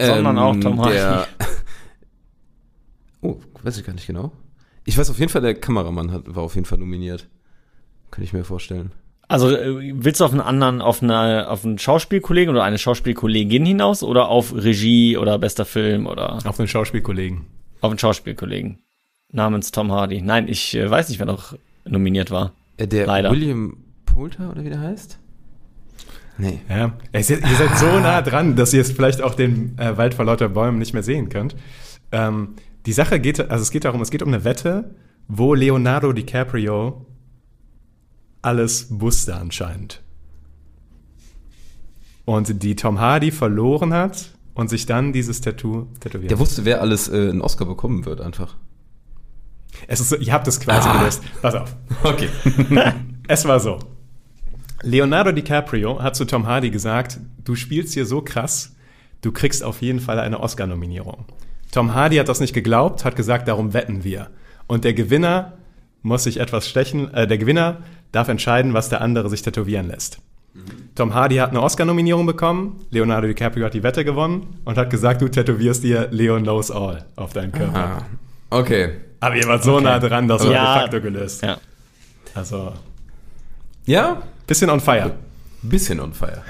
Sondern 0.00 0.36
auch 0.38 0.56
Tom 0.56 0.80
Hardy. 0.80 0.94
der- 0.94 1.26
oh, 3.22 3.36
weiß 3.62 3.78
ich 3.78 3.84
gar 3.86 3.92
nicht 3.92 4.08
genau. 4.08 4.32
Ich 4.84 4.98
weiß 4.98 5.10
auf 5.10 5.18
jeden 5.20 5.30
Fall, 5.30 5.42
der 5.42 5.54
Kameramann 5.54 6.10
hat, 6.10 6.34
war 6.34 6.42
auf 6.42 6.56
jeden 6.56 6.64
Fall 6.64 6.78
nominiert. 6.78 7.28
Könnte 8.10 8.24
ich 8.24 8.32
mir 8.32 8.42
vorstellen. 8.44 8.90
Also 9.28 9.50
äh, 9.54 9.92
willst 10.02 10.20
du 10.20 10.24
auf 10.24 10.32
einen 10.32 10.40
anderen, 10.40 10.80
auf 10.80 11.02
eine, 11.02 11.48
auf 11.48 11.64
einen 11.64 11.78
Schauspielkollegen 11.78 12.50
oder 12.52 12.64
eine 12.64 12.78
Schauspielkollegin 12.78 13.64
hinaus 13.64 14.02
oder 14.02 14.28
auf 14.28 14.52
Regie 14.54 15.16
oder 15.18 15.38
bester 15.38 15.64
Film 15.66 16.06
oder 16.06 16.38
Auf 16.44 16.56
den 16.56 16.66
Schauspielkollegen. 16.66 17.44
auf 17.80 17.90
einen 17.90 17.98
Schauspielkollegen 18.00 18.78
namens 19.30 19.70
Tom 19.70 19.92
Hardy? 19.92 20.20
Nein, 20.22 20.48
ich 20.48 20.74
äh, 20.74 20.90
weiß 20.90 21.10
nicht, 21.10 21.18
wer 21.20 21.26
noch 21.26 21.54
nominiert 21.90 22.30
war. 22.30 22.52
Äh, 22.76 22.86
der 22.86 23.06
Leider. 23.06 23.30
William 23.30 23.76
Poulter 24.06 24.50
oder 24.50 24.64
wie 24.64 24.70
der 24.70 24.80
heißt? 24.80 25.18
Nee. 26.38 26.60
Ja, 26.68 26.92
ihr 27.12 27.24
seid, 27.24 27.40
ihr 27.40 27.56
seid 27.56 27.76
so 27.78 27.98
nah 27.98 28.22
dran, 28.22 28.54
dass 28.54 28.72
ihr 28.72 28.78
jetzt 28.78 28.92
vielleicht 28.92 29.22
auch 29.22 29.34
den 29.34 29.76
äh, 29.78 29.96
Wald 29.96 30.14
vor 30.14 30.24
lauter 30.24 30.48
Bäumen 30.48 30.78
nicht 30.78 30.94
mehr 30.94 31.02
sehen 31.02 31.28
könnt. 31.28 31.56
Ähm, 32.12 32.54
die 32.86 32.92
Sache 32.92 33.18
geht, 33.18 33.40
also 33.50 33.62
es 33.62 33.70
geht 33.70 33.84
darum, 33.84 34.00
es 34.00 34.10
geht 34.10 34.22
um 34.22 34.28
eine 34.28 34.44
Wette, 34.44 34.94
wo 35.26 35.54
Leonardo 35.54 36.12
DiCaprio 36.12 37.04
alles 38.40 38.86
wusste 38.90 39.34
anscheinend. 39.36 40.00
Und 42.24 42.62
die 42.62 42.76
Tom 42.76 43.00
Hardy 43.00 43.30
verloren 43.30 43.92
hat 43.92 44.34
und 44.54 44.70
sich 44.70 44.86
dann 44.86 45.12
dieses 45.12 45.40
Tattoo 45.40 45.86
tätowiert. 46.00 46.30
Der 46.30 46.38
wusste, 46.38 46.64
wer 46.64 46.80
alles 46.80 47.08
äh, 47.08 47.30
einen 47.30 47.40
Oscar 47.40 47.64
bekommen 47.64 48.04
wird, 48.04 48.20
einfach. 48.20 48.56
Es 49.86 50.00
ist 50.00 50.08
so, 50.10 50.16
ihr 50.16 50.32
habt 50.32 50.48
es 50.48 50.60
quasi 50.60 50.88
gelöst. 50.90 51.22
Pass 51.42 51.54
auf. 51.54 51.76
Okay. 52.02 52.28
Es 53.30 53.44
war 53.44 53.60
so. 53.60 53.78
Leonardo 54.82 55.32
DiCaprio 55.32 56.02
hat 56.02 56.16
zu 56.16 56.24
Tom 56.24 56.46
Hardy 56.46 56.70
gesagt, 56.70 57.20
du 57.44 57.54
spielst 57.54 57.92
hier 57.92 58.06
so 58.06 58.22
krass, 58.22 58.74
du 59.20 59.32
kriegst 59.32 59.62
auf 59.62 59.82
jeden 59.82 60.00
Fall 60.00 60.18
eine 60.18 60.40
Oscar-Nominierung. 60.40 61.26
Tom 61.70 61.94
Hardy 61.94 62.16
hat 62.16 62.28
das 62.30 62.40
nicht 62.40 62.54
geglaubt, 62.54 63.04
hat 63.04 63.16
gesagt, 63.16 63.46
darum 63.48 63.74
wetten 63.74 64.02
wir. 64.02 64.30
Und 64.66 64.84
der 64.84 64.94
Gewinner 64.94 65.58
muss 66.00 66.24
sich 66.24 66.40
etwas 66.40 66.66
stechen, 66.66 67.12
äh, 67.12 67.26
der 67.26 67.36
Gewinner 67.36 67.82
darf 68.12 68.28
entscheiden, 68.28 68.72
was 68.72 68.88
der 68.88 69.02
andere 69.02 69.28
sich 69.28 69.42
tätowieren 69.42 69.88
lässt. 69.88 70.20
Tom 70.94 71.12
Hardy 71.12 71.36
hat 71.36 71.50
eine 71.50 71.62
Oscar-Nominierung 71.62 72.24
bekommen, 72.26 72.80
Leonardo 72.90 73.26
DiCaprio 73.28 73.66
hat 73.66 73.74
die 73.74 73.82
Wette 73.82 74.04
gewonnen 74.04 74.60
und 74.64 74.78
hat 74.78 74.90
gesagt, 74.90 75.20
du 75.20 75.28
tätowierst 75.28 75.84
dir 75.84 76.08
Leo 76.10 76.38
knows 76.38 76.70
all 76.70 77.04
auf 77.14 77.32
deinen 77.32 77.52
Körper. 77.52 77.78
ah, 77.78 78.06
okay. 78.50 78.92
Aber 79.20 79.36
ihr 79.36 79.44
wart 79.46 79.64
so 79.64 79.74
Okay. 79.74 79.84
nah 79.84 79.98
dran, 79.98 80.28
dass 80.28 80.44
Ja. 80.44 80.48
wir 80.50 80.56
de 80.58 80.64
facto 80.66 81.00
gelöst. 81.00 81.42
Ja. 81.42 81.58
Also, 82.34 82.72
Ja, 83.86 84.22
bisschen 84.46 84.70
on 84.70 84.80
fire. 84.80 85.12
bisschen 85.62 85.98
on 86.00 86.12
fire. 86.12 86.42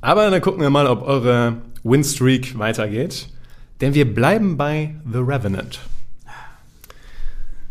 Aber 0.00 0.30
dann 0.30 0.40
gucken 0.40 0.60
wir 0.60 0.70
mal, 0.70 0.86
ob 0.86 1.02
eure 1.02 1.56
Winstreak 1.84 2.58
weitergeht. 2.58 3.28
Denn 3.80 3.94
wir 3.94 4.12
bleiben 4.12 4.56
bei 4.56 4.94
The 5.12 5.18
Revenant. 5.18 5.80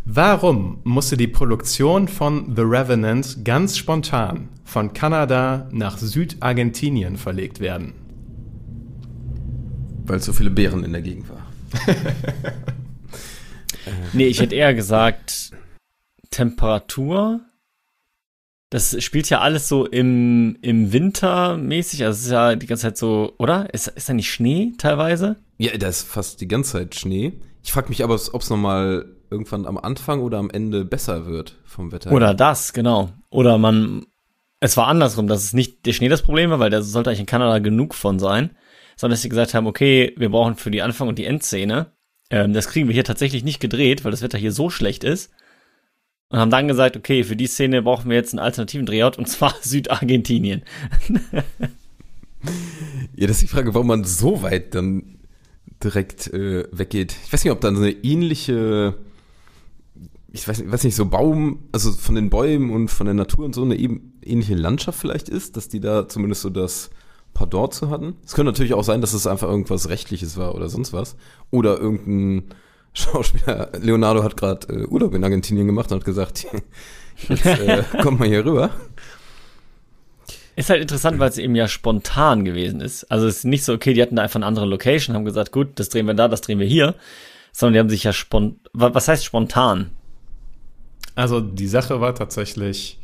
Warum 0.06 0.80
musste 0.84 1.16
die 1.16 1.28
Produktion 1.28 2.08
von 2.08 2.56
The 2.56 2.64
Revenant 2.64 3.46
ganz 3.46 3.78
spontan 3.78 4.50
von 4.66 4.94
Kanada 4.94 5.68
nach 5.72 5.98
Südargentinien 5.98 7.18
verlegt 7.18 7.60
werden? 7.60 7.94
Weil 10.06 10.20
so 10.20 10.34
viele 10.34 10.50
Bären 10.50 10.84
in 10.84 10.92
der 10.94 11.02
Gegend 11.02 11.28
war. 11.30 11.46
Nee, 14.14 14.28
ich 14.28 14.40
hätte 14.42 14.56
eher 14.56 14.74
gesagt 14.74 15.52
Temperatur. 16.30 17.42
Das 18.70 19.04
spielt 19.04 19.30
ja 19.30 19.42
alles 19.42 19.68
so 19.68 19.86
im, 19.86 20.58
im 20.62 20.94
Winter 20.94 21.58
mäßig. 21.58 22.06
Also 22.06 22.18
es 22.18 22.26
ist 22.26 22.32
ja 22.32 22.56
die 22.56 22.68
ganze 22.68 22.84
Zeit 22.84 22.98
so, 22.98 23.34
oder? 23.38 23.74
Ist, 23.74 23.88
ist 23.88 24.08
da 24.08 24.14
nicht 24.14 24.32
Schnee 24.32 24.72
teilweise? 24.78 25.36
Ja, 25.58 25.78
da 25.78 25.90
ist 25.90 26.04
fast 26.04 26.40
die 26.40 26.48
ganze 26.48 26.74
Zeit 26.74 26.96
Schnee. 26.96 27.34
Ich 27.64 27.72
frage 27.72 27.90
mich 27.90 28.04
aber, 28.04 28.16
ob 28.16 28.42
es 28.42 28.50
nochmal 28.50 29.06
irgendwann 29.30 29.66
am 29.66 29.78
Anfang 29.78 30.22
oder 30.22 30.38
am 30.38 30.50
Ende 30.50 30.86
besser 30.86 31.26
wird 31.26 31.58
vom 31.66 31.92
Wetter. 31.92 32.12
Oder 32.12 32.34
das, 32.34 32.74
genau. 32.74 33.10
Oder 33.30 33.58
man, 33.58 34.06
es 34.60 34.78
war 34.78 34.88
andersrum, 34.88 35.28
dass 35.28 35.44
es 35.44 35.54
nicht 35.54 35.86
der 35.86 35.94
Schnee 35.94 36.10
das 36.10 36.22
Problem 36.22 36.50
war, 36.50 36.60
weil 36.60 36.70
da 36.70 36.82
sollte 36.82 37.10
eigentlich 37.10 37.22
in 37.22 37.26
Kanada 37.26 37.60
genug 37.60 37.94
von 37.94 38.20
sein, 38.20 38.52
sondern 38.96 39.14
dass 39.14 39.22
sie 39.22 39.30
gesagt 39.30 39.54
haben, 39.54 39.68
okay, 39.68 40.14
wir 40.18 40.30
brauchen 40.30 40.56
für 40.56 40.72
die 40.72 40.82
Anfang- 40.82 41.08
und 41.08 41.18
die 41.18 41.26
Endszene, 41.26 41.92
ähm, 42.32 42.54
das 42.54 42.70
kriegen 42.70 42.88
wir 42.88 42.94
hier 42.94 43.04
tatsächlich 43.04 43.44
nicht 43.44 43.60
gedreht, 43.60 44.04
weil 44.04 44.12
das 44.12 44.22
Wetter 44.22 44.38
hier 44.38 44.54
so 44.54 44.70
schlecht 44.70 45.04
ist. 45.04 45.32
Und 46.30 46.40
haben 46.40 46.50
dann 46.50 46.70
gesagt, 46.70 46.96
okay, 46.96 47.26
für 47.26 47.36
die 47.36 47.48
Szene 47.48 47.82
brauchen 47.82 48.10
wir 48.10 48.16
jetzt 48.16 48.34
einen 48.34 48.40
alternativen 48.40 48.86
Drehort, 48.86 49.18
und 49.18 49.28
zwar 49.28 49.54
Südargentinien. 49.62 50.64
Ja, 53.16 53.28
das 53.28 53.36
ist 53.38 53.44
die 53.44 53.48
Frage, 53.48 53.76
warum 53.76 53.86
man 53.86 54.04
so 54.04 54.42
weit 54.42 54.74
dann 54.74 55.20
direkt 55.84 56.34
äh, 56.34 56.66
weggeht. 56.72 57.16
Ich 57.24 57.32
weiß 57.32 57.44
nicht, 57.44 57.52
ob 57.52 57.62
da 57.62 57.68
eine 57.68 57.92
ähnliche, 57.92 58.96
ich 60.32 60.48
weiß 60.48 60.60
nicht, 60.60 60.72
weiß 60.72 60.84
nicht, 60.84 60.96
so 60.96 61.06
Baum, 61.06 61.60
also 61.72 61.92
von 61.92 62.16
den 62.16 62.32
Bäumen 62.32 62.72
und 62.72 62.88
von 62.88 63.06
der 63.06 63.14
Natur 63.14 63.46
und 63.46 63.54
so 63.54 63.62
eine 63.62 63.76
ähnliche 63.76 64.56
Landschaft 64.56 65.00
vielleicht 65.00 65.30
ist, 65.30 65.56
dass 65.56 65.70
die 65.70 65.80
da 65.80 66.10
zumindest 66.10 66.42
so 66.42 66.50
das 66.50 66.90
Pardon 67.34 67.72
zu 67.72 67.90
hatten. 67.90 68.16
Es 68.26 68.34
könnte 68.34 68.52
natürlich 68.52 68.74
auch 68.74 68.84
sein, 68.84 69.02
dass 69.02 69.14
es 69.14 69.28
einfach 69.28 69.48
irgendwas 69.48 69.90
Rechtliches 69.90 70.38
war 70.38 70.56
oder 70.56 70.70
sonst 70.70 70.94
was. 70.94 71.16
Oder 71.50 71.80
irgendein 71.80 72.54
Schauspieler, 72.94 73.70
Leonardo 73.80 74.24
hat 74.24 74.36
gerade 74.36 74.68
äh, 74.68 74.86
Urlaub 74.86 75.14
in 75.14 75.24
Argentinien 75.24 75.66
gemacht 75.66 75.92
und 75.92 76.00
hat 76.00 76.06
gesagt, 76.06 76.46
jetzt 77.30 77.46
äh, 77.46 77.84
kommt 78.02 78.20
mal 78.20 78.28
hier 78.28 78.46
rüber. 78.46 78.72
Ist 80.58 80.70
halt 80.70 80.82
interessant, 80.82 81.18
weil 81.18 81.30
es 81.30 81.38
eben 81.38 81.56
ja 81.56 81.68
spontan 81.70 82.44
gewesen 82.44 82.82
ist. 82.82 83.10
Also 83.10 83.28
es 83.28 83.38
ist 83.38 83.44
nicht 83.46 83.64
so, 83.64 83.74
okay, 83.74 83.94
die 83.94 84.02
hatten 84.02 84.18
da 84.18 84.24
einfach 84.24 84.36
eine 84.36 84.46
andere 84.46 84.66
Location, 84.66 85.16
haben 85.16 85.24
gesagt, 85.24 85.54
gut, 85.54 85.80
das 85.80 85.90
drehen 85.90 86.06
wir 86.06 86.14
da, 86.14 86.28
das 86.28 86.42
drehen 86.42 86.60
wir 86.60 86.68
hier, 86.68 86.96
sondern 87.54 87.74
die 87.74 87.80
haben 87.80 87.90
sich 87.90 88.04
ja 88.04 88.12
spontan, 88.12 88.60
was 88.74 89.08
heißt 89.08 89.24
spontan? 89.24 89.92
Also 91.16 91.40
die 91.40 91.68
Sache 91.68 92.02
war 92.02 92.16
tatsächlich, 92.16 93.00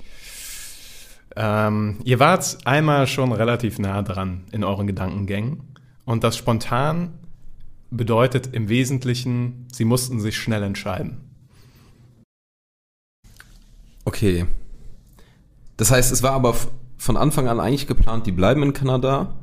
ähm, 1.36 2.00
ihr 2.04 2.20
wart 2.20 2.58
einmal 2.66 3.08
schon 3.08 3.32
relativ 3.32 3.80
nah 3.80 4.02
dran 4.02 4.46
in 4.52 4.64
euren 4.64 4.88
Gedankengängen. 4.88 5.62
Und 6.06 6.24
das 6.24 6.38
spontan 6.38 7.14
bedeutet 7.92 8.50
im 8.54 8.70
Wesentlichen, 8.70 9.68
sie 9.72 9.86
mussten 9.86 10.20
sich 10.20 10.38
schnell 10.38 10.64
entscheiden. 10.64 11.18
Okay. 14.06 14.46
Das 15.78 15.92
heißt, 15.92 16.12
es 16.12 16.24
war 16.24 16.32
aber 16.32 16.56
von 16.98 17.18
Anfang 17.18 17.48
an 17.48 17.60
eigentlich 17.60 17.88
geplant, 17.88 18.26
die 18.26 18.32
bleiben 18.32 18.64
in 18.64 18.74
Kanada 18.74 19.36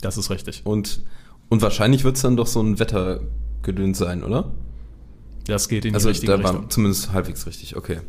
Das 0.00 0.16
ist 0.16 0.30
richtig. 0.30 0.62
und, 0.64 1.02
und 1.48 1.60
wahrscheinlich 1.62 2.04
wird 2.04 2.16
es 2.16 2.22
dann 2.22 2.36
doch 2.36 2.46
so 2.46 2.62
ein 2.62 2.78
Wettergedöns 2.78 3.98
sein, 3.98 4.22
oder? 4.24 4.52
Das 5.46 5.68
geht 5.68 5.84
in 5.84 5.90
die 5.90 5.94
Also 5.96 6.08
richtige 6.08 6.32
da 6.32 6.42
war 6.42 6.52
Richtung. 6.52 6.70
zumindest 6.70 7.12
halbwegs 7.12 7.46
richtig, 7.46 7.76
okay. 7.76 8.00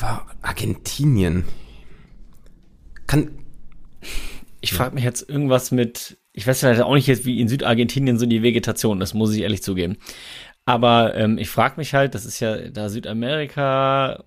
War 0.00 0.26
Argentinien. 0.42 1.44
Kann. 3.06 3.38
Ich 4.60 4.72
frage 4.72 4.94
mich 4.94 5.04
jetzt 5.04 5.28
irgendwas 5.28 5.70
mit, 5.70 6.18
ich 6.32 6.46
weiß 6.46 6.62
ja 6.62 6.84
auch 6.84 6.94
nicht 6.94 7.06
jetzt, 7.06 7.24
wie 7.24 7.40
in 7.40 7.48
Südargentinien 7.48 8.18
so 8.18 8.26
die 8.26 8.42
Vegetation 8.42 9.00
ist, 9.00 9.14
muss 9.14 9.34
ich 9.34 9.42
ehrlich 9.42 9.62
zugeben. 9.62 9.96
Aber 10.64 11.14
ähm, 11.14 11.38
ich 11.38 11.48
frage 11.48 11.74
mich 11.78 11.94
halt, 11.94 12.14
das 12.14 12.24
ist 12.24 12.40
ja 12.40 12.68
da 12.68 12.88
Südamerika, 12.88 14.24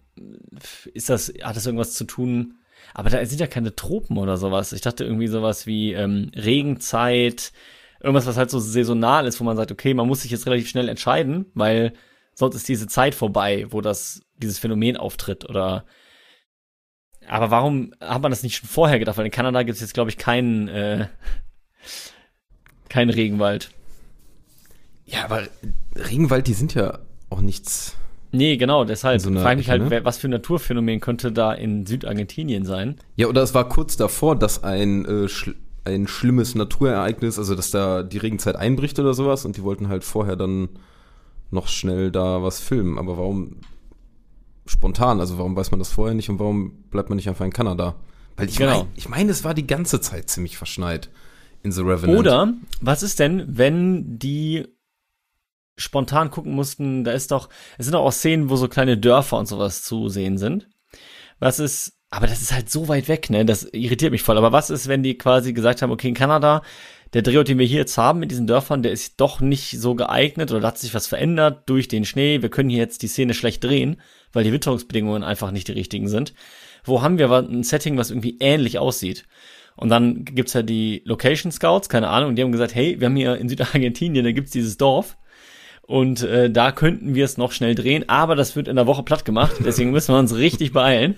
ist 0.93 1.09
das, 1.09 1.33
hat 1.41 1.55
das 1.55 1.65
irgendwas 1.65 1.93
zu 1.93 2.03
tun? 2.05 2.55
Aber 2.93 3.09
da 3.09 3.23
sind 3.25 3.39
ja 3.39 3.47
keine 3.47 3.75
Tropen 3.75 4.17
oder 4.17 4.37
sowas. 4.37 4.73
Ich 4.73 4.81
dachte 4.81 5.03
irgendwie 5.03 5.27
sowas 5.27 5.65
wie 5.65 5.93
ähm, 5.93 6.31
Regenzeit, 6.35 7.53
irgendwas, 8.01 8.27
was 8.27 8.37
halt 8.37 8.49
so 8.49 8.59
saisonal 8.59 9.25
ist, 9.25 9.39
wo 9.39 9.43
man 9.43 9.57
sagt, 9.57 9.71
okay, 9.71 9.93
man 9.93 10.07
muss 10.07 10.21
sich 10.21 10.31
jetzt 10.31 10.45
relativ 10.45 10.67
schnell 10.67 10.89
entscheiden, 10.89 11.45
weil 11.53 11.93
sonst 12.33 12.55
ist 12.55 12.67
diese 12.67 12.87
Zeit 12.87 13.15
vorbei, 13.15 13.67
wo 13.69 13.81
das, 13.81 14.21
dieses 14.37 14.59
Phänomen 14.59 14.97
auftritt 14.97 15.49
oder 15.49 15.85
aber 17.27 17.51
warum 17.51 17.93
hat 17.99 18.21
man 18.21 18.31
das 18.31 18.43
nicht 18.43 18.57
schon 18.57 18.69
vorher 18.69 18.99
gedacht? 18.99 19.17
Weil 19.17 19.25
in 19.25 19.31
Kanada 19.31 19.63
gibt 19.63 19.75
es 19.75 19.81
jetzt, 19.81 19.93
glaube 19.93 20.09
ich, 20.09 20.17
keinen, 20.17 20.67
äh, 20.67 21.07
keinen 22.89 23.09
Regenwald. 23.09 23.71
Ja, 25.05 25.25
aber 25.25 25.43
Regenwald, 25.95 26.47
die 26.47 26.53
sind 26.53 26.73
ja 26.73 26.99
auch 27.29 27.41
nichts. 27.41 27.95
Nee, 28.31 28.57
genau, 28.57 28.83
deshalb 28.83 29.21
so 29.21 29.31
frage 29.31 29.61
ich 29.61 29.67
mich 29.67 29.69
halt, 29.69 29.87
ne? 29.87 30.05
was 30.05 30.17
für 30.17 30.27
ein 30.27 30.31
Naturphänomen 30.31 30.99
könnte 30.99 31.31
da 31.31 31.53
in 31.53 31.85
Südargentinien 31.85 32.65
sein? 32.65 32.95
Ja, 33.15 33.27
oder 33.27 33.43
es 33.43 33.53
war 33.53 33.69
kurz 33.69 33.95
davor, 33.95 34.35
dass 34.35 34.63
ein, 34.63 35.05
äh, 35.05 35.27
schl 35.27 35.55
ein 35.85 36.07
schlimmes 36.07 36.55
Naturereignis, 36.55 37.37
also 37.37 37.55
dass 37.55 37.69
da 37.69 38.03
die 38.03 38.17
Regenzeit 38.17 38.55
einbricht 38.55 38.97
oder 38.99 39.13
sowas 39.13 39.43
und 39.43 39.57
die 39.57 39.63
wollten 39.63 39.89
halt 39.89 40.05
vorher 40.05 40.37
dann 40.37 40.69
noch 41.53 41.67
schnell 41.67 42.11
da 42.11 42.43
was 42.43 42.59
filmen. 42.59 42.97
Aber 42.97 43.17
warum 43.17 43.61
spontan? 44.65 45.19
Also 45.19 45.37
warum 45.37 45.55
weiß 45.55 45.71
man 45.71 45.79
das 45.79 45.91
vorher 45.91 46.15
nicht 46.15 46.29
und 46.29 46.39
warum 46.39 46.83
bleibt 46.89 47.09
man 47.09 47.15
nicht 47.15 47.29
einfach 47.29 47.45
in 47.45 47.53
Kanada? 47.53 47.95
Weil 48.35 48.49
ich 48.49 48.57
Genau. 48.57 48.79
meine, 48.79 48.87
ich 48.95 49.09
meine, 49.09 49.31
es 49.31 49.43
war 49.43 49.53
die 49.53 49.67
ganze 49.67 50.01
Zeit 50.01 50.29
ziemlich 50.29 50.57
verschneit 50.57 51.09
in 51.61 51.71
The 51.71 51.81
Revenant. 51.81 52.19
Oder 52.19 52.53
was 52.81 53.03
ist 53.03 53.19
denn, 53.19 53.45
wenn 53.47 54.17
die 54.19 54.65
spontan 55.77 56.29
gucken 56.29 56.53
mussten, 56.53 57.03
da 57.03 57.11
ist 57.11 57.31
doch, 57.31 57.49
es 57.77 57.85
sind 57.85 57.93
doch 57.93 58.01
auch 58.03 58.11
Szenen, 58.11 58.49
wo 58.49 58.55
so 58.55 58.67
kleine 58.67 58.97
Dörfer 58.97 59.37
und 59.37 59.47
sowas 59.47 59.83
zu 59.83 60.07
sehen 60.09 60.37
sind. 60.37 60.67
Was 61.39 61.59
ist, 61.59 61.93
aber 62.09 62.27
das 62.27 62.41
ist 62.41 62.53
halt 62.53 62.69
so 62.69 62.87
weit 62.87 63.07
weg, 63.07 63.29
ne? 63.29 63.43
Das 63.43 63.63
irritiert 63.73 64.11
mich 64.11 64.21
voll. 64.21 64.37
Aber 64.37 64.51
was 64.51 64.69
ist, 64.69 64.87
wenn 64.87 65.01
die 65.03 65.17
quasi 65.17 65.51
gesagt 65.51 65.81
haben, 65.81 65.91
okay, 65.91 66.09
in 66.09 66.13
Kanada, 66.13 66.61
der 67.13 67.21
Drehort, 67.21 67.47
den 67.47 67.59
wir 67.59 67.65
hier 67.65 67.79
jetzt 67.79 67.97
haben 67.97 68.19
mit 68.19 68.31
diesen 68.31 68.47
Dörfern, 68.47 68.83
der 68.83 68.91
ist 68.91 69.19
doch 69.21 69.39
nicht 69.39 69.79
so 69.79 69.95
geeignet 69.95 70.51
oder 70.51 70.61
da 70.61 70.67
hat 70.69 70.79
sich 70.79 70.93
was 70.93 71.07
verändert 71.07 71.69
durch 71.69 71.87
den 71.87 72.05
Schnee. 72.05 72.41
Wir 72.41 72.49
können 72.49 72.69
hier 72.69 72.79
jetzt 72.79 73.03
die 73.03 73.07
Szene 73.07 73.33
schlecht 73.33 73.63
drehen, 73.63 73.97
weil 74.31 74.43
die 74.43 74.51
Witterungsbedingungen 74.51 75.23
einfach 75.23 75.51
nicht 75.51 75.67
die 75.67 75.73
richtigen 75.73 76.07
sind. 76.07 76.33
Wo 76.83 77.01
haben 77.01 77.17
wir 77.17 77.25
aber 77.25 77.39
ein 77.39 77.63
Setting, 77.63 77.97
was 77.97 78.09
irgendwie 78.09 78.37
ähnlich 78.39 78.79
aussieht? 78.79 79.25
Und 79.75 79.89
dann 79.89 80.25
gibt's 80.25 80.53
ja 80.53 80.61
die 80.61 81.01
Location 81.05 81.51
Scouts, 81.51 81.89
keine 81.89 82.09
Ahnung, 82.09 82.29
und 82.29 82.35
die 82.35 82.43
haben 82.43 82.51
gesagt, 82.51 82.75
hey, 82.75 82.99
wir 82.99 83.07
haben 83.07 83.15
hier 83.15 83.37
in 83.37 83.49
Südargentinien, 83.49 84.25
da 84.25 84.31
gibt's 84.31 84.51
dieses 84.51 84.77
Dorf. 84.77 85.17
Und 85.85 86.23
äh, 86.23 86.49
da 86.49 86.71
könnten 86.71 87.13
wir 87.13 87.25
es 87.25 87.37
noch 87.37 87.51
schnell 87.51 87.75
drehen, 87.75 88.07
aber 88.07 88.35
das 88.35 88.55
wird 88.55 88.67
in 88.69 88.77
der 88.77 88.87
Woche 88.87 89.03
platt 89.03 89.25
gemacht. 89.25 89.55
Deswegen 89.65 89.91
müssen 89.91 90.13
wir 90.13 90.19
uns 90.19 90.35
richtig 90.35 90.71
beeilen, 90.71 91.17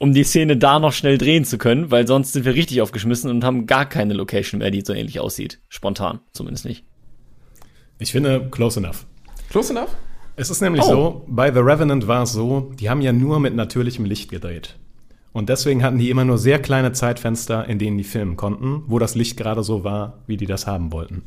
um 0.00 0.14
die 0.14 0.24
Szene 0.24 0.56
da 0.56 0.78
noch 0.78 0.94
schnell 0.94 1.18
drehen 1.18 1.44
zu 1.44 1.58
können, 1.58 1.90
weil 1.90 2.06
sonst 2.06 2.32
sind 2.32 2.46
wir 2.46 2.54
richtig 2.54 2.80
aufgeschmissen 2.80 3.30
und 3.30 3.44
haben 3.44 3.66
gar 3.66 3.86
keine 3.86 4.14
Location 4.14 4.58
mehr, 4.58 4.70
die 4.70 4.80
so 4.80 4.94
ähnlich 4.94 5.20
aussieht. 5.20 5.60
Spontan, 5.68 6.20
zumindest 6.32 6.64
nicht. 6.64 6.84
Ich 7.98 8.10
finde, 8.10 8.48
close 8.50 8.80
enough. 8.80 9.04
Close 9.50 9.70
enough? 9.72 9.94
Es 10.36 10.48
ist 10.48 10.62
nämlich 10.62 10.82
Oh. 10.84 10.90
so, 10.90 11.24
bei 11.28 11.52
The 11.52 11.58
Revenant 11.58 12.08
war 12.08 12.22
es 12.22 12.32
so, 12.32 12.72
die 12.80 12.88
haben 12.88 13.02
ja 13.02 13.12
nur 13.12 13.40
mit 13.40 13.54
natürlichem 13.54 14.06
Licht 14.06 14.30
gedreht. 14.30 14.76
Und 15.32 15.50
deswegen 15.50 15.82
hatten 15.82 15.98
die 15.98 16.08
immer 16.08 16.24
nur 16.24 16.38
sehr 16.38 16.60
kleine 16.60 16.92
Zeitfenster, 16.92 17.66
in 17.68 17.78
denen 17.78 17.98
die 17.98 18.04
filmen 18.04 18.36
konnten, 18.36 18.84
wo 18.86 18.98
das 18.98 19.14
Licht 19.14 19.36
gerade 19.36 19.62
so 19.62 19.84
war, 19.84 20.22
wie 20.26 20.38
die 20.38 20.46
das 20.46 20.66
haben 20.66 20.92
wollten. 20.92 21.22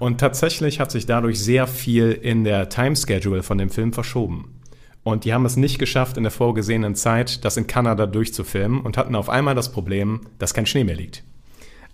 Und 0.00 0.18
tatsächlich 0.18 0.80
hat 0.80 0.90
sich 0.90 1.06
dadurch 1.06 1.38
sehr 1.38 1.68
viel 1.68 2.10
in 2.10 2.42
der 2.42 2.68
Timeschedule 2.68 3.44
von 3.44 3.56
dem 3.56 3.70
Film 3.70 3.92
verschoben. 3.92 4.57
Und 5.04 5.24
die 5.24 5.32
haben 5.32 5.46
es 5.46 5.56
nicht 5.56 5.78
geschafft, 5.78 6.16
in 6.16 6.22
der 6.24 6.32
vorgesehenen 6.32 6.94
Zeit 6.94 7.44
das 7.44 7.56
in 7.56 7.66
Kanada 7.66 8.06
durchzufilmen 8.06 8.80
und 8.80 8.96
hatten 8.96 9.14
auf 9.14 9.28
einmal 9.30 9.54
das 9.54 9.72
Problem, 9.72 10.20
dass 10.38 10.54
kein 10.54 10.66
Schnee 10.66 10.84
mehr 10.84 10.96
liegt. 10.96 11.22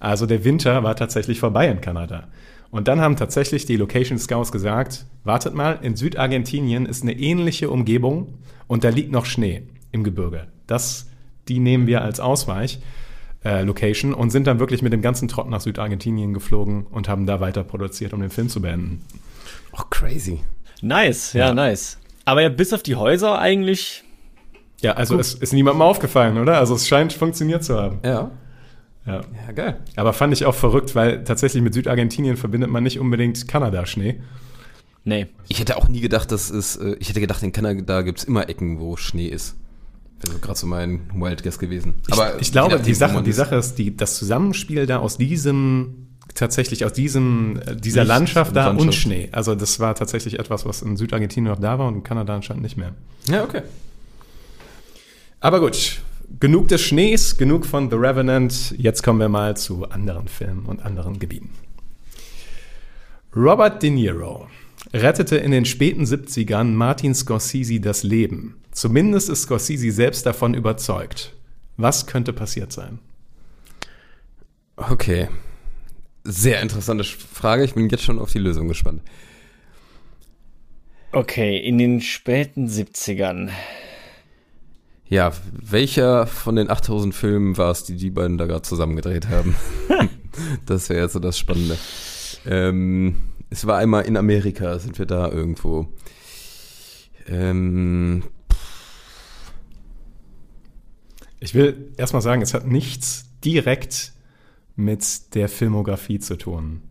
Also 0.01 0.27
der 0.27 0.45
Winter 0.45 0.83
war 0.83 0.97
tatsächlich 0.97 1.39
vorbei 1.39 1.69
in 1.69 1.81
Kanada. 1.81 2.29
Und 2.71 2.89
dann 2.89 3.01
haben 3.01 3.15
tatsächlich 3.17 3.67
die 3.67 3.77
Location 3.77 4.19
Scouts 4.19 4.51
gesagt, 4.51 5.07
wartet 5.23 5.55
mal, 5.55 5.79
in 5.83 5.95
Südargentinien 5.97 6.87
ist 6.87 7.03
eine 7.03 7.13
ähnliche 7.13 7.71
Umgebung 7.71 8.35
und 8.67 8.83
da 8.83 8.89
liegt 8.89 9.13
noch 9.13 9.27
Schnee 9.27 9.63
im 9.93 10.03
Gebirge. 10.03 10.49
Das, 10.67 11.09
die 11.47 11.61
nehmen 11.61 11.87
wir 11.87 12.03
als 12.03 12.19
Ausweich. 12.21 12.81
äh, 13.45 13.63
Location 13.63 14.15
und 14.15 14.31
sind 14.31 14.47
dann 14.47 14.59
wirklich 14.59 14.81
mit 14.81 14.95
dem 14.95 15.03
ganzen 15.03 15.29
Trott 15.29 15.51
nach 15.51 15.61
Südargentinien 15.61 16.33
geflogen 16.33 16.87
und 16.87 17.11
haben 17.11 17.27
da 17.27 17.41
weiter 17.41 17.63
produziert, 17.63 18.15
um 18.15 18.21
den 18.23 18.31
Film 18.31 18.49
zu 18.49 18.63
beenden. 18.63 19.03
Oh, 19.75 19.83
crazy. 19.91 20.41
Nice, 20.81 21.35
ja, 21.35 21.49
Ja. 21.49 21.55
nice. 21.55 21.99
Aber 22.25 22.43
ja, 22.43 22.49
bis 22.49 22.73
auf 22.73 22.83
die 22.83 22.97
Häuser 22.97 23.39
eigentlich. 23.39 24.05
Ja, 24.81 24.93
also 24.93 25.19
es 25.19 25.35
ist 25.35 25.53
niemandem 25.53 25.83
aufgefallen, 25.83 26.39
oder? 26.39 26.59
Also 26.59 26.75
es 26.75 26.89
scheint 26.89 27.13
funktioniert 27.13 27.65
zu 27.65 27.79
haben. 27.79 28.01
Ja. 28.05 28.31
Ja. 29.07 29.21
Ja, 29.47 29.53
geil. 29.55 29.81
Aber 29.97 30.13
fand 30.13 30.33
ich 30.33 30.47
auch 30.47 30.55
verrückt, 30.55 30.95
weil 30.95 31.25
tatsächlich 31.25 31.63
mit 31.63 31.75
Südargentinien 31.75 32.37
verbindet 32.37 32.71
man 32.71 32.83
nicht 32.83 32.99
unbedingt 32.99 33.47
Kanada-Schnee. 33.47 34.21
Nee. 35.05 35.27
Ich 35.49 35.61
hätte 35.61 35.77
auch 35.77 35.89
nie 35.89 36.01
gedacht, 36.01 36.33
dass 36.33 36.51
es, 36.51 36.77
äh, 36.77 36.97
ich 36.99 37.11
hätte 37.11 37.21
gedacht, 37.21 37.43
in 37.43 37.53
Kanada 37.53 38.01
gibt 38.03 38.21
es 38.21 38.25
immer 38.25 38.49
Ecken, 38.49 38.81
wo 38.81 38.97
Schnee 38.97 39.27
ist. 39.27 39.57
Wäre 40.23 40.33
so 40.33 40.39
gerade 40.39 40.59
so 40.59 40.67
mein 40.67 41.11
Wild 41.15 41.43
Guess 41.43 41.59
gewesen. 41.59 41.95
Aber 42.11 42.41
ich, 42.41 42.53
glaube, 42.53 42.71
je 42.71 42.77
nachdem, 42.77 42.87
die 42.87 42.95
Sache, 42.95 43.23
die 43.23 43.31
ist. 43.31 43.37
Sache 43.37 43.57
ist, 43.57 43.75
die, 43.75 43.95
das 43.95 44.17
Zusammenspiel 44.17 44.87
da 44.87 44.99
aus 44.99 45.19
diesem, 45.19 46.04
tatsächlich 46.35 46.85
aus 46.85 46.93
diesem, 46.93 47.61
äh, 47.67 47.77
dieser 47.77 48.03
Licht 48.03 48.09
Landschaft 48.09 48.51
und 48.51 48.57
da 48.57 48.71
und 48.71 48.79
Landschaft. 48.79 48.99
Schnee. 48.99 49.29
Also 49.33 49.55
das 49.55 49.81
war 49.81 49.95
tatsächlich 49.95 50.39
etwas, 50.39 50.65
was 50.65 50.83
in 50.83 50.97
Südargentinien 50.97 51.53
noch 51.53 51.61
da 51.61 51.79
war 51.79 51.89
und 51.89 51.97
in 51.97 52.03
Kanada 52.03 52.35
anscheinend 52.35 52.63
nicht 52.63 52.77
mehr. 52.77 52.95
Ja, 53.29 53.45
okay. 53.45 53.63
Aber 55.41 55.61
gut, 55.61 56.01
genug 56.41 56.69
des 56.69 56.81
Schnees, 56.81 57.37
genug 57.37 57.67
von 57.67 57.91
The 57.91 57.97
Revenant. 57.97 58.75
Jetzt 58.79 59.03
kommen 59.03 59.21
wir 59.21 59.29
mal 59.29 59.57
zu 59.57 59.89
anderen 59.91 60.29
Filmen 60.29 60.65
und 60.67 60.85
anderen 60.85 61.19
Gebieten. 61.19 61.51
Robert 63.37 63.83
De 63.83 63.91
Niro 63.91 64.49
rettete 64.93 65.37
in 65.37 65.51
den 65.51 65.65
späten 65.65 66.05
70ern 66.05 66.73
Martin 66.73 67.15
Scorsese 67.15 67.81
das 67.81 68.05
Leben. 68.05 68.57
Zumindest 68.71 69.29
ist 69.29 69.43
Scorsese 69.43 69.91
selbst 69.91 70.25
davon 70.25 70.55
überzeugt. 70.55 71.35
Was 71.77 72.07
könnte 72.07 72.33
passiert 72.33 72.73
sein? 72.73 73.01
Okay. 74.77 75.29
Sehr 76.25 76.63
interessante 76.63 77.05
Frage. 77.05 77.65
Ich 77.65 77.75
bin 77.75 77.89
jetzt 77.89 78.03
schon 78.03 78.19
auf 78.19 78.33
die 78.33 78.39
Lösung 78.39 78.69
gespannt. 78.69 79.03
Okay, 81.13 81.59
in 81.59 81.79
den 81.79 82.01
späten 82.01 82.67
70ern. 82.67 83.51
Ja, 85.07 85.33
welcher 85.53 86.27
von 86.27 86.57
den 86.57 86.71
8000 86.71 87.15
Filmen 87.15 87.57
war 87.57 87.71
es, 87.71 87.85
die 87.85 87.97
die 87.97 88.11
beiden 88.11 88.39
da 88.39 88.47
gerade 88.47 88.63
zusammen 88.63 88.97
gedreht 88.97 89.29
haben? 89.29 89.55
das 90.67 90.89
wäre 90.89 91.03
jetzt 91.03 91.13
so 91.13 91.21
das 91.21 91.39
Spannende. 91.39 91.77
Ähm, 92.47 93.17
es 93.51 93.67
war 93.67 93.79
einmal 93.79 94.07
in 94.07 94.17
Amerika, 94.17 94.79
sind 94.79 94.99
wir 94.99 95.07
da 95.07 95.31
irgendwo. 95.31 95.89
Ähm, 97.29 98.25
Ich 101.45 101.53
will 101.53 101.93
erstmal 101.99 102.23
sagen, 102.23 102.41
es 102.41 102.55
hat 102.55 102.67
nichts 102.67 103.27
direkt 103.45 104.14
mit 104.77 105.35
der 105.35 105.49
Filmografie 105.49 106.19
zu 106.19 106.37
tun. 106.37 106.83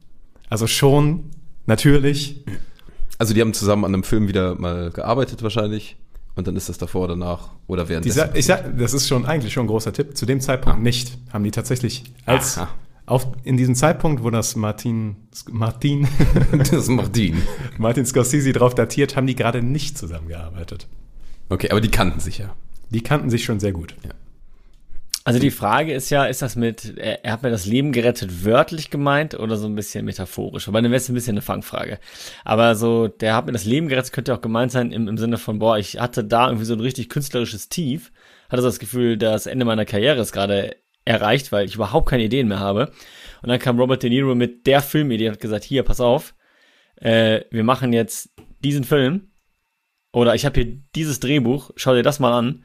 Also 0.50 0.68
schon, 0.68 1.32
natürlich, 1.66 2.44
also 3.18 3.34
die 3.34 3.42
haben 3.42 3.54
zusammen 3.54 3.86
an 3.86 3.94
einem 3.94 4.04
Film 4.04 4.28
wieder 4.28 4.56
mal 4.56 4.92
gearbeitet 4.92 5.44
wahrscheinlich. 5.44 5.98
Und 6.36 6.48
dann 6.48 6.56
ist 6.56 6.68
das 6.68 6.80
davor, 6.80 7.08
danach 7.08 7.52
oder 7.68 7.88
während 7.90 8.06
Dieser, 8.06 8.36
ich 8.36 8.48
sag, 8.48 8.78
das 8.78 8.94
ist 8.94 9.08
schon 9.08 9.26
eigentlich 9.26 9.54
schon 9.54 9.66
ein 9.66 9.68
großer 9.68 9.94
Tipp. 9.94 10.18
Zu 10.18 10.26
dem 10.26 10.42
Zeitpunkt 10.42 10.82
nicht. 10.82 11.18
Haben 11.32 11.44
die 11.44 11.52
tatsächlich 11.52 12.06
als 12.26 12.58
Aha. 12.58 12.70
auf, 13.06 13.28
in 13.44 13.56
diesem 13.56 13.76
Zeitpunkt, 13.76 14.24
wo 14.24 14.32
das 14.32 14.56
Martin, 14.56 15.16
Martin, 15.52 16.08
das 16.72 16.90
Dean. 17.12 17.44
Martin 17.78 18.06
Scorsese 18.06 18.52
drauf 18.52 18.74
datiert, 18.74 19.16
haben 19.16 19.28
die 19.28 19.36
gerade 19.36 19.62
nicht 19.62 19.96
zusammengearbeitet. 19.96 20.88
Okay, 21.50 21.70
aber 21.70 21.82
die 21.82 21.92
kannten 21.92 22.20
sich 22.20 22.40
ja. 22.40 22.56
Die 22.90 23.02
kannten 23.02 23.30
sich 23.30 23.44
schon 23.44 23.60
sehr 23.60 23.72
gut. 23.72 23.96
Also 25.26 25.40
die 25.40 25.52
Frage 25.52 25.94
ist 25.94 26.10
ja, 26.10 26.26
ist 26.26 26.42
das 26.42 26.58
mit, 26.58 26.98
er, 26.98 27.24
er 27.24 27.32
hat 27.32 27.44
mir 27.44 27.50
das 27.50 27.66
Leben 27.66 27.94
gerettet 27.94 28.44
wörtlich 28.44 28.90
gemeint 28.90 29.40
oder 29.40 29.56
so 29.56 29.68
ein 29.68 29.76
bisschen 29.76 30.04
metaphorisch? 30.04 30.68
Aber 30.68 30.82
dann 30.82 30.92
wäre 30.92 30.98
es 30.98 31.08
ein 31.08 31.14
bisschen 31.14 31.36
eine 31.36 31.42
Fangfrage. 31.42 32.00
Aber 32.44 32.76
so, 32.76 33.08
der 33.08 33.36
hat 33.36 33.46
mir 33.46 33.54
das 33.54 33.64
Leben 33.64 33.88
gerettet, 33.88 34.12
könnte 34.12 34.34
auch 34.34 34.42
gemeint 34.42 34.72
sein 34.74 34.92
im, 34.92 35.08
im 35.08 35.18
Sinne 35.18 35.38
von, 35.38 35.60
boah, 35.60 35.78
ich 35.78 36.00
hatte 36.00 36.26
da 36.26 36.48
irgendwie 36.48 36.66
so 36.66 36.74
ein 36.74 36.82
richtig 36.82 37.08
künstlerisches 37.08 37.70
Tief, 37.70 38.12
hatte 38.50 38.62
so 38.62 38.68
das 38.68 38.80
Gefühl, 38.80 39.18
das 39.18 39.46
Ende 39.46 39.64
meiner 39.64 39.86
Karriere 39.86 40.20
ist 40.20 40.34
gerade 40.34 40.76
erreicht, 41.06 41.52
weil 41.52 41.66
ich 41.66 41.76
überhaupt 41.76 42.10
keine 42.10 42.24
Ideen 42.24 42.50
mehr 42.50 42.60
habe. 42.60 42.92
Und 43.42 43.50
dann 43.50 43.60
kam 43.60 43.80
Robert 43.80 44.04
De 44.04 44.10
Niro 44.10 44.36
mit 44.36 44.68
der 44.68 44.82
Filmidee 44.82 45.28
und 45.28 45.34
hat 45.34 45.42
gesagt, 45.42 45.64
hier, 45.64 45.84
pass 45.84 46.02
auf, 46.02 46.36
äh, 46.98 47.42
wir 47.50 47.64
machen 47.64 47.94
jetzt 47.94 48.30
diesen 48.60 48.84
Film 48.84 49.30
oder 50.12 50.36
ich 50.36 50.46
habe 50.46 50.62
hier 50.62 50.78
dieses 50.96 51.20
Drehbuch, 51.20 51.72
schau 51.76 51.94
dir 51.94 52.04
das 52.04 52.20
mal 52.20 52.38
an. 52.38 52.64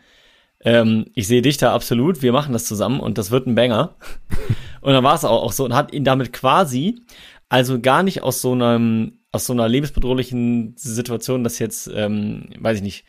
Ähm, 0.65 1.07
ich 1.15 1.29
sehe 1.29 1.43
dich 1.43 1.57
da 1.57 1.73
absolut, 1.73 2.23
wir 2.23 2.33
machen 2.33 2.53
das 2.53 2.65
zusammen 2.65 3.01
und 3.01 3.19
das 3.19 3.31
wird 3.31 3.47
ein 3.47 3.55
Banger. 3.55 3.97
und 4.81 4.93
dann 4.93 5.05
war 5.05 5.15
es 5.15 5.25
auch, 5.25 5.43
auch 5.43 5.53
so 5.53 5.65
und 5.65 5.75
hat 5.75 5.93
ihn 5.93 6.05
damit 6.05 6.33
quasi, 6.33 7.03
also 7.49 7.81
gar 7.81 8.03
nicht 8.03 8.23
aus 8.23 8.41
so 8.41 8.53
einem, 8.53 9.19
aus 9.31 9.47
so 9.47 9.53
einer 9.53 9.69
lebensbedrohlichen 9.69 10.75
Situation, 10.77 11.45
dass 11.45 11.59
jetzt, 11.59 11.91
ähm, 11.95 12.51
weiß 12.59 12.79
ich 12.79 12.83
nicht, 12.83 13.05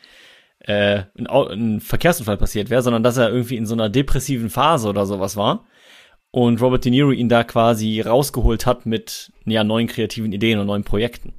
äh, 0.60 1.04
ein, 1.18 1.26
ein 1.26 1.80
Verkehrsunfall 1.80 2.36
passiert 2.36 2.70
wäre, 2.70 2.82
sondern 2.82 3.02
dass 3.02 3.16
er 3.16 3.30
irgendwie 3.30 3.56
in 3.56 3.66
so 3.66 3.74
einer 3.74 3.88
depressiven 3.88 4.50
Phase 4.50 4.88
oder 4.88 5.06
sowas 5.06 5.36
war. 5.36 5.64
Und 6.30 6.60
Robert 6.60 6.84
De 6.84 6.90
Niro 6.90 7.10
ihn 7.10 7.28
da 7.28 7.42
quasi 7.42 8.00
rausgeholt 8.00 8.64
hat 8.64 8.86
mit 8.86 9.32
ja, 9.46 9.64
neuen 9.64 9.88
kreativen 9.88 10.32
Ideen 10.32 10.60
und 10.60 10.66
neuen 10.66 10.84
Projekten. 10.84 11.32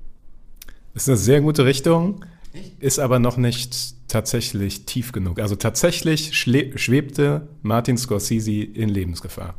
Ist 0.94 1.08
eine 1.08 1.18
sehr 1.18 1.40
gute 1.40 1.64
Richtung, 1.64 2.26
ist 2.80 3.00
aber 3.00 3.20
noch 3.20 3.38
nicht 3.38 4.01
tatsächlich 4.12 4.86
tief 4.86 5.12
genug. 5.12 5.40
Also 5.40 5.56
tatsächlich 5.56 6.38
schwebte 6.38 7.48
Martin 7.62 7.98
Scorsese 7.98 8.52
in 8.64 8.90
Lebensgefahr. 8.90 9.56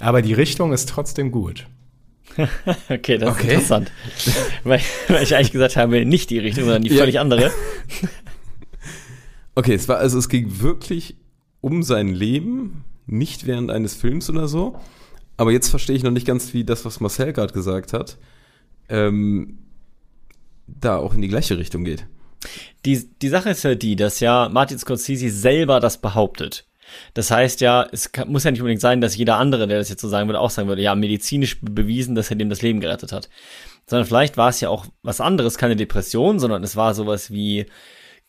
Aber 0.00 0.22
die 0.22 0.32
Richtung 0.34 0.72
ist 0.72 0.88
trotzdem 0.88 1.30
gut. 1.30 1.66
Okay, 2.88 3.18
das 3.18 3.30
Okay. 3.30 3.46
ist 3.46 3.52
interessant. 3.52 3.92
weil, 4.64 4.80
weil 5.08 5.22
ich 5.22 5.34
eigentlich 5.36 5.52
gesagt 5.52 5.76
habe, 5.76 6.04
nicht 6.04 6.30
die 6.30 6.38
Richtung, 6.38 6.64
sondern 6.64 6.82
die 6.82 6.90
Ja. 6.90 6.98
völlig 6.98 7.18
andere. 7.20 7.50
Okay, 9.56 9.74
es 9.74 9.86
war 9.88 9.98
also 9.98 10.18
es 10.18 10.28
ging 10.28 10.60
wirklich 10.60 11.14
um 11.60 11.84
sein 11.84 12.08
Leben, 12.08 12.82
nicht 13.06 13.46
während 13.46 13.70
eines 13.70 13.94
Films 13.94 14.28
oder 14.28 14.48
so. 14.48 14.76
Aber 15.36 15.52
jetzt 15.52 15.68
verstehe 15.68 15.94
ich 15.94 16.02
noch 16.02 16.10
nicht 16.10 16.26
ganz, 16.26 16.52
wie 16.54 16.64
das, 16.64 16.84
was 16.84 16.98
Marcel 16.98 17.32
gerade 17.32 17.52
gesagt 17.52 17.92
hat, 17.92 18.18
ähm, 18.88 19.58
da 20.66 20.96
auch 20.96 21.14
in 21.14 21.22
die 21.22 21.28
gleiche 21.28 21.58
Richtung 21.58 21.84
geht. 21.84 22.06
Die, 22.84 23.08
die 23.22 23.28
Sache 23.28 23.50
ist 23.50 23.62
ja 23.64 23.74
die, 23.74 23.96
dass 23.96 24.20
ja 24.20 24.48
Martin 24.50 24.78
Scorsese 24.78 25.30
selber 25.30 25.80
das 25.80 26.00
behauptet. 26.00 26.66
Das 27.14 27.30
heißt 27.30 27.62
ja, 27.62 27.86
es 27.90 28.12
kann, 28.12 28.30
muss 28.30 28.44
ja 28.44 28.50
nicht 28.50 28.60
unbedingt 28.60 28.82
sein, 28.82 29.00
dass 29.00 29.16
jeder 29.16 29.38
andere, 29.38 29.66
der 29.66 29.78
das 29.78 29.88
jetzt 29.88 30.02
so 30.02 30.08
sagen 30.08 30.28
würde, 30.28 30.40
auch 30.40 30.50
sagen 30.50 30.68
würde, 30.68 30.82
ja, 30.82 30.94
medizinisch 30.94 31.60
be- 31.60 31.70
bewiesen, 31.70 32.14
dass 32.14 32.30
er 32.30 32.36
dem 32.36 32.50
das 32.50 32.60
Leben 32.60 32.80
gerettet 32.80 33.10
hat. 33.12 33.30
Sondern 33.86 34.06
vielleicht 34.06 34.36
war 34.36 34.50
es 34.50 34.60
ja 34.60 34.68
auch 34.68 34.86
was 35.02 35.20
anderes, 35.20 35.56
keine 35.56 35.76
Depression, 35.76 36.38
sondern 36.38 36.62
es 36.62 36.76
war 36.76 36.94
sowas 36.94 37.30
wie 37.30 37.66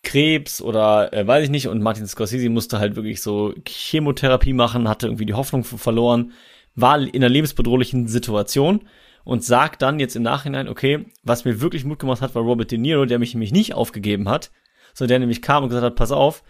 Krebs 0.03 0.61
oder 0.61 1.11
äh, 1.13 1.27
weiß 1.27 1.43
ich 1.43 1.49
nicht. 1.49 1.67
Und 1.67 1.81
Martin 1.81 2.07
Scorsese 2.07 2.49
musste 2.49 2.79
halt 2.79 2.95
wirklich 2.95 3.21
so 3.21 3.53
Chemotherapie 3.67 4.53
machen, 4.53 4.87
hatte 4.87 5.07
irgendwie 5.07 5.25
die 5.25 5.33
Hoffnung 5.33 5.65
ver- 5.65 5.77
verloren, 5.77 6.31
war 6.75 6.99
in 6.99 7.15
einer 7.15 7.29
lebensbedrohlichen 7.29 8.07
Situation 8.07 8.87
und 9.25 9.43
sagt 9.43 9.81
dann 9.81 9.99
jetzt 9.99 10.15
im 10.15 10.23
Nachhinein, 10.23 10.69
okay, 10.69 11.07
was 11.23 11.43
mir 11.43 11.59
wirklich 11.59 11.83
Mut 11.83 11.99
gemacht 11.99 12.21
hat, 12.21 12.33
war 12.35 12.43
Robert 12.43 12.71
De 12.71 12.77
Niro, 12.77 13.05
der 13.05 13.19
mich 13.19 13.33
nämlich 13.33 13.51
nicht 13.51 13.73
aufgegeben 13.73 14.29
hat, 14.29 14.51
sondern 14.93 15.09
der 15.09 15.19
nämlich 15.19 15.41
kam 15.41 15.63
und 15.63 15.69
gesagt 15.69 15.85
hat, 15.85 15.95
pass 15.95 16.11
auf, 16.11 16.43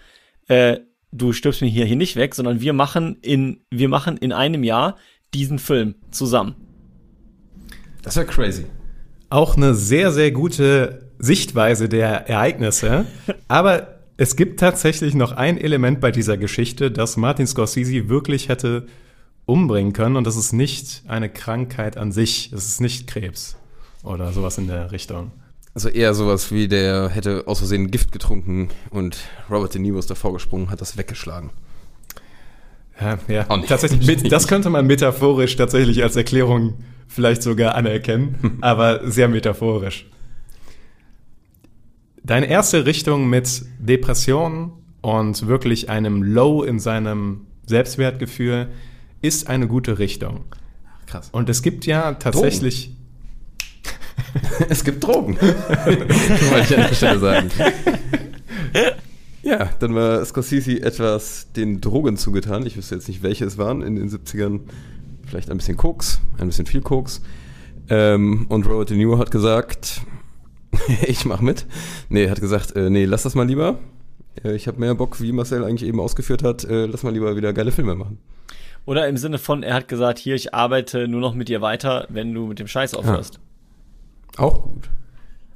äh, 0.48 0.78
du 1.12 1.32
stirbst 1.32 1.62
mir 1.62 1.68
hier, 1.68 1.86
hier 1.86 1.96
nicht 1.96 2.18
weg, 2.18 2.36
sondern 2.36 2.62
wir 2.62 2.74
machen 2.74 3.18
in, 3.22 3.62
wir 3.72 3.90
machen 3.90 4.18
in 4.18 4.34
einem 4.34 4.64
Jahr 4.64 4.98
diesen 5.34 5.58
Film 5.58 5.96
zusammen. 6.12 6.56
Das 8.04 8.18
wäre 8.18 8.28
crazy. 8.28 8.66
Auch 9.30 9.56
eine 9.56 9.74
sehr, 9.74 10.12
sehr 10.12 10.32
gute 10.32 11.10
Sichtweise 11.18 11.90
der 11.90 12.30
Ereignisse. 12.30 13.06
Aber 13.48 14.00
es 14.18 14.36
gibt 14.36 14.60
tatsächlich 14.60 15.16
noch 15.16 15.32
ein 15.32 15.58
Element 15.58 16.02
bei 16.02 16.12
dieser 16.12 16.38
Geschichte, 16.38 16.92
das 16.92 17.18
Martin 17.18 17.48
Scorsese 17.48 18.10
wirklich 18.10 18.50
hätte 18.50 18.86
umbringen 19.46 19.94
können. 19.94 20.16
Und 20.16 20.26
das 20.26 20.36
ist 20.36 20.54
nicht 20.54 21.04
eine 21.08 21.30
Krankheit 21.30 21.98
an 21.98 22.12
sich. 22.12 22.52
Es 22.54 22.68
ist 22.68 22.82
nicht 22.82 23.08
Krebs 23.08 23.58
oder 24.04 24.32
sowas 24.32 24.58
in 24.58 24.68
der 24.68 24.92
Richtung. 24.92 25.32
Also 25.74 25.90
eher 25.90 26.14
sowas 26.14 26.52
wie 26.52 26.68
der 26.70 27.10
hätte 27.10 27.44
aus 27.48 27.60
Versehen 27.60 27.92
Gift 27.92 28.14
getrunken 28.14 28.70
und 28.92 29.18
Robert 29.50 29.74
De 29.74 29.82
Niro 29.82 30.00
ist 30.00 30.10
davor 30.10 30.32
gesprungen, 30.32 30.70
hat 30.70 30.80
das 30.80 30.98
weggeschlagen. 30.98 31.50
Ja, 33.00 33.20
ja. 33.28 33.46
Auch 33.50 33.58
nicht. 33.58 33.68
tatsächlich. 33.68 34.08
Mit, 34.08 34.32
das 34.32 34.48
könnte 34.48 34.70
man 34.70 34.88
metaphorisch 34.88 35.58
tatsächlich 35.58 36.02
als 36.02 36.16
Erklärung 36.16 36.76
vielleicht 37.08 37.44
sogar 37.44 37.76
anerkennen, 37.76 38.58
aber 38.62 39.12
sehr 39.12 39.28
metaphorisch. 39.28 40.06
Deine 42.24 42.48
erste 42.48 42.86
Richtung 42.86 43.28
mit 43.28 43.66
Depression 43.78 44.72
und 45.02 45.46
wirklich 45.46 45.90
einem 45.90 46.24
Low 46.24 46.64
in 46.64 46.80
seinem 46.80 47.42
Selbstwertgefühl 47.68 48.70
ist 49.26 49.48
eine 49.48 49.68
gute 49.68 50.00
Richtung. 50.00 50.46
Krass. 51.08 51.30
Und 51.32 51.50
es 51.50 51.62
gibt 51.62 51.86
ja 51.86 52.14
tatsächlich. 52.14 52.92
Es 54.70 54.84
gibt 54.84 55.04
Drogen. 55.04 55.38
Wollte 55.40 56.74
ich 56.74 56.78
an 56.78 56.88
der 56.88 56.96
Stelle 56.96 57.20
sagen. 57.20 57.52
Ja, 59.44 59.70
dann 59.80 59.94
war 59.94 60.26
Scorsese 60.26 60.82
etwas 60.82 61.52
den 61.56 61.82
Drogen 61.82 62.18
zugetan. 62.18 62.66
Ich 62.66 62.78
wüsste 62.78 62.96
jetzt 62.96 63.08
nicht, 63.08 63.22
welche 63.22 63.46
es 63.46 63.58
waren 63.58 63.82
in 63.82 63.96
den 63.96 64.10
70ern. 64.10 64.62
Vielleicht 65.28 65.52
ein 65.52 65.58
bisschen 65.58 65.78
Koks, 65.78 66.20
ein 66.40 66.48
bisschen 66.48 66.66
viel 66.66 66.82
Koks. 66.82 67.22
Ähm, 67.90 68.48
und 68.50 68.66
Robert 68.68 68.90
De 68.90 68.98
Niro 68.98 69.20
hat 69.20 69.30
gesagt, 69.30 70.02
ich 71.06 71.26
mach 71.26 71.42
mit. 71.42 71.68
Nee, 72.10 72.30
hat 72.30 72.42
gesagt, 72.42 72.76
äh, 72.76 72.90
nee, 72.90 73.06
lass 73.06 73.24
das 73.24 73.36
mal 73.36 73.46
lieber. 73.46 73.78
Äh, 74.44 74.56
ich 74.56 74.68
habe 74.68 74.80
mehr 74.80 74.96
Bock, 74.96 75.22
wie 75.22 75.32
Marcel 75.32 75.64
eigentlich 75.64 75.88
eben 75.88 76.00
ausgeführt 76.00 76.44
hat, 76.44 76.64
äh, 76.64 76.86
lass 76.86 77.04
mal 77.04 77.14
lieber 77.14 77.36
wieder 77.36 77.54
geile 77.54 77.72
Filme 77.72 77.96
machen. 77.96 78.18
Oder 78.86 79.08
im 79.08 79.18
Sinne 79.18 79.38
von, 79.40 79.64
er 79.64 79.74
hat 79.74 79.88
gesagt, 79.88 80.20
hier, 80.20 80.36
ich 80.36 80.54
arbeite 80.54 81.08
nur 81.08 81.20
noch 81.22 81.34
mit 81.34 81.50
dir 81.50 81.62
weiter, 81.62 82.06
wenn 82.10 82.34
du 82.34 82.46
mit 82.46 82.60
dem 82.60 82.68
Scheiß 82.68 82.94
aufhörst. 82.94 83.40
Auch 84.38 84.64
gut. 84.64 84.90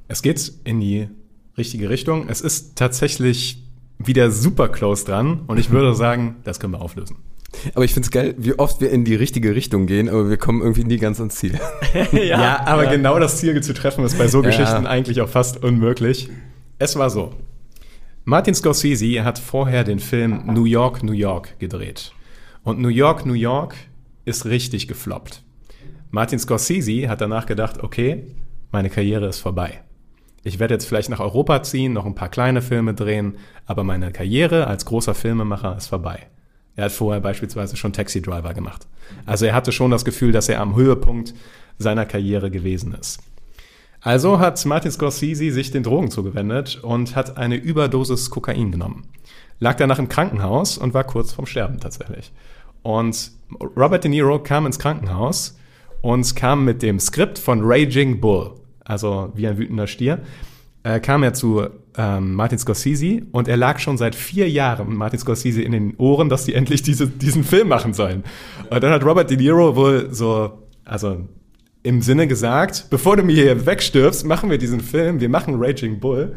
Es 0.08 0.22
geht 0.22 0.52
in 0.64 0.80
die 0.80 1.08
richtige 1.56 1.88
Richtung. 1.90 2.28
Es 2.28 2.40
ist 2.40 2.76
tatsächlich 2.76 3.62
wieder 3.98 4.30
super 4.30 4.68
close 4.68 5.04
dran 5.04 5.42
und 5.46 5.58
ich 5.58 5.70
würde 5.70 5.94
sagen, 5.94 6.36
das 6.44 6.58
können 6.58 6.72
wir 6.72 6.80
auflösen. 6.80 7.16
Aber 7.74 7.84
ich 7.84 7.92
find's 7.92 8.10
geil, 8.10 8.34
wie 8.38 8.58
oft 8.58 8.80
wir 8.80 8.90
in 8.90 9.04
die 9.04 9.14
richtige 9.14 9.54
Richtung 9.54 9.86
gehen, 9.86 10.08
aber 10.08 10.30
wir 10.30 10.36
kommen 10.36 10.62
irgendwie 10.62 10.84
nie 10.84 10.96
ganz 10.98 11.18
ans 11.18 11.36
Ziel. 11.36 11.58
Ja, 12.12 12.64
aber 12.66 12.86
genau 12.86 13.18
das 13.18 13.38
Ziel 13.38 13.60
zu 13.62 13.74
treffen 13.74 14.04
ist 14.04 14.16
bei 14.18 14.28
so 14.28 14.40
Ja. 14.42 14.46
Geschichten 14.48 14.86
eigentlich 14.86 15.20
auch 15.20 15.28
fast 15.28 15.62
unmöglich. 15.62 16.28
Es 16.78 16.96
war 16.96 17.10
so. 17.10 17.34
Martin 18.24 18.54
Scorsese 18.54 19.24
hat 19.24 19.38
vorher 19.38 19.84
den 19.84 19.98
Film 19.98 20.44
New 20.46 20.64
York, 20.64 21.02
New 21.02 21.12
York 21.12 21.58
gedreht. 21.58 22.12
Und 22.62 22.80
New 22.80 22.88
York, 22.88 23.24
New 23.26 23.34
York 23.34 23.74
ist 24.24 24.44
richtig 24.44 24.86
gefloppt. 24.88 25.42
Martin 26.10 26.38
Scorsese 26.38 27.08
hat 27.08 27.20
danach 27.20 27.46
gedacht, 27.46 27.82
okay, 27.82 28.26
meine 28.72 28.90
Karriere 28.90 29.26
ist 29.26 29.40
vorbei. 29.40 29.80
Ich 30.42 30.58
werde 30.58 30.74
jetzt 30.74 30.86
vielleicht 30.86 31.10
nach 31.10 31.20
Europa 31.20 31.62
ziehen, 31.62 31.92
noch 31.92 32.06
ein 32.06 32.14
paar 32.14 32.28
kleine 32.28 32.62
Filme 32.62 32.94
drehen, 32.94 33.36
aber 33.66 33.84
meine 33.84 34.10
Karriere 34.10 34.66
als 34.66 34.86
großer 34.86 35.14
Filmemacher 35.14 35.76
ist 35.76 35.88
vorbei. 35.88 36.26
Er 36.76 36.84
hat 36.86 36.92
vorher 36.92 37.20
beispielsweise 37.20 37.76
schon 37.76 37.92
Taxi 37.92 38.22
Driver 38.22 38.54
gemacht. 38.54 38.86
Also 39.26 39.44
er 39.46 39.54
hatte 39.54 39.72
schon 39.72 39.90
das 39.90 40.04
Gefühl, 40.04 40.32
dass 40.32 40.48
er 40.48 40.60
am 40.60 40.76
Höhepunkt 40.76 41.34
seiner 41.78 42.06
Karriere 42.06 42.50
gewesen 42.50 42.94
ist. 42.94 43.20
Also 44.00 44.38
hat 44.38 44.64
Martin 44.64 44.90
Scorsese 44.90 45.52
sich 45.52 45.70
den 45.72 45.82
Drogen 45.82 46.10
zugewendet 46.10 46.80
und 46.82 47.16
hat 47.16 47.36
eine 47.36 47.56
Überdosis 47.56 48.30
Kokain 48.30 48.72
genommen. 48.72 49.06
Lag 49.60 49.76
danach 49.76 49.98
im 49.98 50.08
Krankenhaus 50.08 50.78
und 50.78 50.94
war 50.94 51.04
kurz 51.04 51.32
vorm 51.32 51.46
Sterben 51.46 51.78
tatsächlich. 51.80 52.32
Und 52.82 53.30
Robert 53.76 54.04
De 54.04 54.10
Niro 54.10 54.38
kam 54.42 54.66
ins 54.66 54.78
Krankenhaus 54.78 55.58
und 56.00 56.34
kam 56.34 56.64
mit 56.64 56.82
dem 56.82 56.98
Skript 56.98 57.38
von 57.38 57.60
Raging 57.62 58.20
Bull, 58.20 58.54
also 58.84 59.32
wie 59.34 59.46
ein 59.46 59.58
wütender 59.58 59.86
Stier, 59.86 60.20
äh, 60.82 60.98
kam 60.98 61.22
er 61.22 61.34
zu 61.34 61.68
ähm, 61.96 62.34
Martin 62.34 62.58
Scorsese 62.58 63.22
und 63.32 63.48
er 63.48 63.56
lag 63.56 63.78
schon 63.78 63.98
seit 63.98 64.14
vier 64.14 64.48
Jahren 64.48 64.94
Martin 64.94 65.18
Scorsese 65.18 65.62
in 65.62 65.72
den 65.72 65.94
Ohren, 65.98 66.28
dass 66.28 66.44
die 66.44 66.54
endlich 66.60 66.82
diese, 66.82 67.06
diesen 67.06 67.44
Film 67.44 67.68
machen 67.68 67.92
sollen. 67.92 68.24
Und 68.70 68.82
dann 68.82 68.92
hat 68.92 69.04
Robert 69.04 69.30
De 69.30 69.36
Niro 69.36 69.76
wohl 69.76 70.08
so, 70.12 70.58
also 70.84 71.28
im 71.82 72.02
Sinne 72.02 72.26
gesagt, 72.26 72.86
bevor 72.90 73.16
du 73.16 73.22
mir 73.22 73.34
hier 73.34 73.66
wegstirbst, 73.66 74.24
machen 74.24 74.50
wir 74.50 74.58
diesen 74.58 74.80
Film, 74.80 75.20
wir 75.20 75.28
machen 75.28 75.56
Raging 75.58 75.98
Bull. 75.98 76.36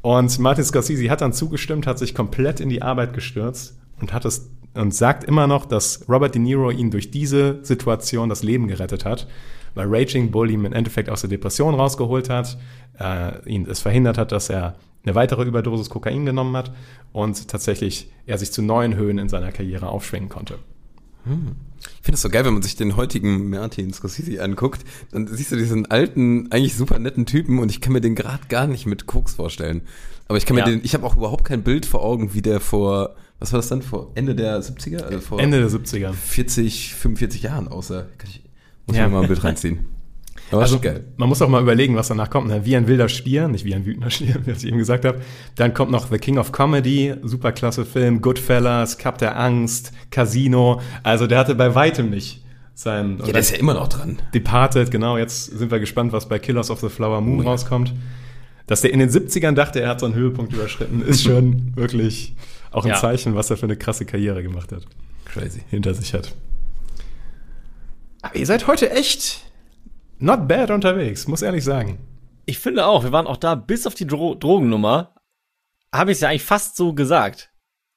Und 0.00 0.38
Martin 0.38 0.64
Scorsese 0.64 1.10
hat 1.10 1.20
dann 1.20 1.32
zugestimmt, 1.32 1.86
hat 1.86 1.98
sich 1.98 2.14
komplett 2.14 2.60
in 2.60 2.68
die 2.68 2.82
Arbeit 2.82 3.14
gestürzt 3.14 3.78
und 4.00 4.12
hat 4.12 4.24
es 4.24 4.50
und 4.74 4.94
sagt 4.94 5.24
immer 5.24 5.46
noch, 5.46 5.66
dass 5.66 6.08
Robert 6.08 6.34
De 6.34 6.40
Niro 6.40 6.70
ihn 6.70 6.90
durch 6.90 7.10
diese 7.10 7.58
Situation 7.64 8.28
das 8.28 8.42
Leben 8.42 8.68
gerettet 8.68 9.04
hat, 9.04 9.26
weil 9.74 9.86
Raging 9.88 10.30
Bull 10.30 10.50
ihm 10.50 10.64
im 10.64 10.72
Endeffekt 10.72 11.10
aus 11.10 11.22
der 11.22 11.30
Depression 11.30 11.74
rausgeholt 11.74 12.30
hat, 12.30 12.58
äh, 13.00 13.48
ihn 13.48 13.66
es 13.68 13.80
verhindert 13.80 14.18
hat, 14.18 14.30
dass 14.30 14.50
er 14.50 14.76
eine 15.04 15.14
weitere 15.14 15.44
Überdosis 15.44 15.90
Kokain 15.90 16.26
genommen 16.26 16.56
hat 16.56 16.72
und 17.12 17.48
tatsächlich 17.48 18.10
er 18.26 18.38
sich 18.38 18.52
zu 18.52 18.62
neuen 18.62 18.94
Höhen 18.94 19.18
in 19.18 19.28
seiner 19.28 19.52
Karriere 19.52 19.88
aufschwingen 19.88 20.28
konnte. 20.28 20.58
Ich 21.80 22.04
finde 22.04 22.14
es 22.16 22.22
so 22.22 22.28
geil, 22.30 22.44
wenn 22.44 22.54
man 22.54 22.62
sich 22.62 22.76
den 22.76 22.96
heutigen 22.96 23.50
Martin 23.50 23.92
Scorsese 23.92 24.42
anguckt, 24.42 24.84
dann 25.12 25.26
siehst 25.28 25.52
du 25.52 25.56
diesen 25.56 25.86
alten, 25.86 26.50
eigentlich 26.50 26.74
super 26.76 26.98
netten 26.98 27.26
Typen 27.26 27.58
und 27.58 27.70
ich 27.70 27.80
kann 27.80 27.92
mir 27.92 28.00
den 28.00 28.14
gerade 28.14 28.42
gar 28.48 28.66
nicht 28.66 28.86
mit 28.86 29.06
Koks 29.06 29.34
vorstellen. 29.34 29.82
Aber 30.26 30.38
ich 30.38 30.46
kann 30.46 30.54
mir 30.56 30.60
Ja. 30.62 30.66
den, 30.66 30.80
ich 30.82 30.94
habe 30.94 31.06
auch 31.06 31.16
überhaupt 31.16 31.44
kein 31.44 31.62
Bild 31.62 31.86
vor 31.86 32.02
Augen, 32.02 32.34
wie 32.34 32.42
der 32.42 32.60
vor, 32.60 33.14
was 33.38 33.52
war 33.52 33.58
das 33.58 33.68
dann, 33.68 33.82
vor 33.82 34.10
Ende 34.14 34.34
der 34.34 34.60
70er? 34.62 35.02
Also 35.02 35.20
vor 35.20 35.40
Ende 35.40 35.58
der 35.60 35.68
70er. 35.70 36.12
40, 36.12 36.94
45 36.94 37.42
Jahren 37.42 37.68
außer. 37.68 38.08
Kann 38.18 38.30
ich, 38.30 38.42
muss 38.86 38.96
Ja. 38.96 39.04
ich 39.04 39.08
mir 39.10 39.16
mal 39.16 39.22
ein 39.22 39.28
Bild 39.28 39.44
reinziehen. 39.44 39.86
Aber 40.50 40.62
Also 40.62 40.80
man 41.16 41.28
muss 41.28 41.42
auch 41.42 41.48
mal 41.48 41.60
überlegen, 41.62 41.94
was 41.96 42.08
danach 42.08 42.30
kommt. 42.30 42.48
ne? 42.48 42.64
Wie 42.64 42.76
ein 42.76 42.86
wilder 42.88 43.08
Stier, 43.08 43.48
nicht 43.48 43.64
wie 43.64 43.74
ein 43.74 43.84
wütender 43.84 44.10
Stier, 44.10 44.36
wie 44.44 44.50
ich 44.50 44.64
eben 44.66 44.78
gesagt 44.78 45.04
habe. 45.04 45.20
Dann 45.56 45.74
kommt 45.74 45.90
noch 45.90 46.10
The 46.10 46.18
King 46.18 46.38
of 46.38 46.52
Comedy, 46.52 47.14
superklasse 47.22 47.84
Film, 47.84 48.20
Goodfellas, 48.20 48.98
Cup 48.98 49.18
der 49.18 49.38
Angst, 49.38 49.92
Casino. 50.10 50.80
Also 51.02 51.26
der 51.26 51.38
hatte 51.38 51.54
bei 51.54 51.74
weitem 51.74 52.10
nicht 52.10 52.42
sein. 52.74 53.18
Ja, 53.24 53.32
der 53.32 53.40
ist 53.40 53.50
ja 53.50 53.58
immer 53.58 53.74
noch 53.74 53.88
dran. 53.88 54.18
Departed, 54.32 54.90
genau. 54.90 55.18
Jetzt 55.18 55.46
sind 55.46 55.70
wir 55.70 55.80
gespannt, 55.80 56.12
was 56.12 56.28
bei 56.28 56.38
Killers 56.38 56.70
of 56.70 56.80
the 56.80 56.88
Flower 56.88 57.20
Moon 57.20 57.40
rauskommt. 57.46 57.92
Dass 58.66 58.82
der 58.82 58.92
in 58.92 58.98
den 59.00 59.08
70ern 59.10 59.52
dachte, 59.52 59.80
er 59.80 59.88
hat 59.88 60.00
so 60.00 60.06
einen 60.06 60.14
Höhepunkt 60.14 60.52
überschritten, 60.52 61.00
ist 61.02 61.22
schon 61.24 61.72
wirklich 61.76 62.36
auch 62.70 62.84
ein 62.84 62.90
Ja. 62.90 62.96
Zeichen, 62.96 63.34
was 63.34 63.50
er 63.50 63.56
für 63.56 63.64
eine 63.64 63.76
krasse 63.76 64.04
Karriere 64.04 64.42
gemacht 64.42 64.72
hat, 64.72 64.82
Crazy. 65.24 65.62
hinter 65.70 65.94
sich 65.94 66.12
hat. 66.12 66.34
Aber 68.22 68.36
ihr 68.36 68.46
seid 68.46 68.66
heute 68.66 68.90
echt 68.90 69.40
not 70.18 70.48
bad 70.48 70.70
unterwegs, 70.70 71.28
muss 71.28 71.42
ehrlich 71.42 71.64
sagen. 71.64 71.98
Ich 72.46 72.58
finde 72.58 72.86
auch, 72.86 73.04
wir 73.04 73.12
waren 73.12 73.26
auch 73.26 73.36
da 73.36 73.54
bis 73.54 73.86
auf 73.86 73.94
die 73.94 74.06
Dro 74.06 74.34
Drogennummer, 74.34 75.14
habe 75.92 76.10
ich 76.10 76.16
es 76.16 76.20
ja 76.20 76.28
eigentlich 76.28 76.44
fast 76.44 76.76
so 76.76 76.92
gesagt. 76.92 77.52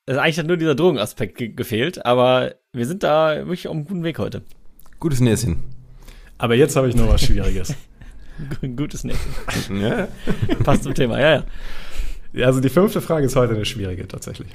Also 0.07 0.19
eigentlich 0.19 0.39
hat 0.39 0.47
nur 0.47 0.57
dieser 0.57 0.75
Drogenaspekt 0.75 1.37
ge 1.37 1.49
gefehlt, 1.49 2.05
aber 2.05 2.55
wir 2.73 2.85
sind 2.85 3.03
da 3.03 3.35
wirklich 3.37 3.67
auf 3.67 3.75
einem 3.75 3.85
guten 3.85 4.03
Weg 4.03 4.19
heute. 4.19 4.41
Gutes 4.99 5.19
Näschen. 5.19 5.63
Aber 6.37 6.55
jetzt 6.55 6.75
habe 6.75 6.89
ich 6.89 6.95
noch 6.95 7.07
was 7.07 7.21
Schwieriges. 7.21 7.75
Gutes 8.75 9.03
Nächsten. 9.03 9.79
Ja. 9.79 10.07
Passt 10.63 10.83
zum 10.83 10.95
Thema, 10.95 11.19
ja, 11.19 11.43
ja. 12.33 12.45
also 12.45 12.59
die 12.59 12.69
fünfte 12.69 13.01
Frage 13.01 13.25
ist 13.27 13.35
heute 13.35 13.53
eine 13.53 13.65
schwierige 13.65 14.07
tatsächlich. 14.07 14.49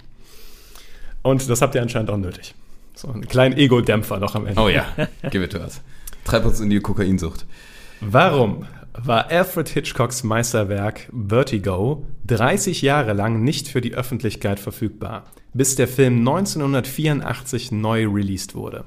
Und 1.23 1.49
das 1.49 1.63
habt 1.63 1.75
ihr 1.75 1.83
anscheinend 1.83 2.11
auch 2.11 2.17
nötig. 2.17 2.55
So 2.95 3.09
einen 3.09 3.29
kleinen 3.29 3.57
Ego-Dämpfer 3.57 4.19
noch 4.19 4.35
am 4.35 4.47
Ende. 4.47 4.61
Oh 4.61 4.69
ja, 4.69 4.87
give 5.31 5.45
it 5.45 5.53
to 5.53 5.59
us. 5.59 5.81
Treib 6.27 6.45
uns 6.45 6.59
in 6.59 6.71
die 6.71 6.81
Kokainsucht. 6.81 7.47
Warum 8.01 8.67
war 8.93 9.31
Alfred 9.31 9.69
Hitchcocks 9.69 10.25
Meisterwerk 10.25 11.09
Vertigo 11.13 12.05
30 12.27 12.83
Jahre 12.83 13.13
lang 13.13 13.45
nicht 13.45 13.69
für 13.69 13.81
die 13.81 13.95
Öffentlichkeit 13.95 14.59
verfügbar, 14.59 15.25
bis 15.55 15.77
der 15.77 15.87
Film 15.87 16.19
1984 16.19 17.71
neu 17.71 18.09
released 18.09 18.57
wurde? 18.57 18.85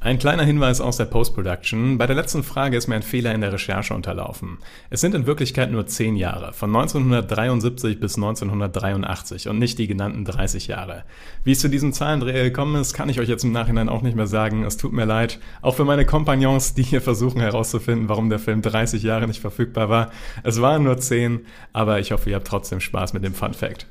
Ein 0.00 0.20
kleiner 0.20 0.44
Hinweis 0.44 0.80
aus 0.80 0.96
der 0.96 1.06
Post-Production. 1.06 1.98
Bei 1.98 2.06
der 2.06 2.14
letzten 2.14 2.44
Frage 2.44 2.76
ist 2.76 2.86
mir 2.86 2.94
ein 2.94 3.02
Fehler 3.02 3.34
in 3.34 3.40
der 3.40 3.52
Recherche 3.52 3.94
unterlaufen. 3.94 4.58
Es 4.90 5.00
sind 5.00 5.12
in 5.12 5.26
Wirklichkeit 5.26 5.72
nur 5.72 5.88
10 5.88 6.14
Jahre, 6.14 6.52
von 6.52 6.70
1973 6.70 7.98
bis 7.98 8.14
1983 8.14 9.48
und 9.48 9.58
nicht 9.58 9.76
die 9.76 9.88
genannten 9.88 10.24
30 10.24 10.68
Jahre. 10.68 11.02
Wie 11.42 11.50
es 11.50 11.58
zu 11.58 11.68
diesem 11.68 11.92
Zahlendreher 11.92 12.44
gekommen 12.44 12.80
ist, 12.80 12.94
kann 12.94 13.08
ich 13.08 13.18
euch 13.18 13.28
jetzt 13.28 13.42
im 13.42 13.50
Nachhinein 13.50 13.88
auch 13.88 14.02
nicht 14.02 14.14
mehr 14.14 14.28
sagen. 14.28 14.62
Es 14.62 14.76
tut 14.76 14.92
mir 14.92 15.04
leid. 15.04 15.40
Auch 15.62 15.74
für 15.74 15.84
meine 15.84 16.06
Kompagnons, 16.06 16.74
die 16.74 16.84
hier 16.84 17.00
versuchen 17.00 17.40
herauszufinden, 17.40 18.08
warum 18.08 18.30
der 18.30 18.38
Film 18.38 18.62
30 18.62 19.02
Jahre 19.02 19.26
nicht 19.26 19.40
verfügbar 19.40 19.88
war. 19.88 20.12
Es 20.44 20.60
waren 20.60 20.84
nur 20.84 20.98
10, 20.98 21.40
aber 21.72 21.98
ich 21.98 22.12
hoffe, 22.12 22.30
ihr 22.30 22.36
habt 22.36 22.46
trotzdem 22.46 22.78
Spaß 22.78 23.14
mit 23.14 23.24
dem 23.24 23.34
Fun 23.34 23.52
Fact. 23.52 23.86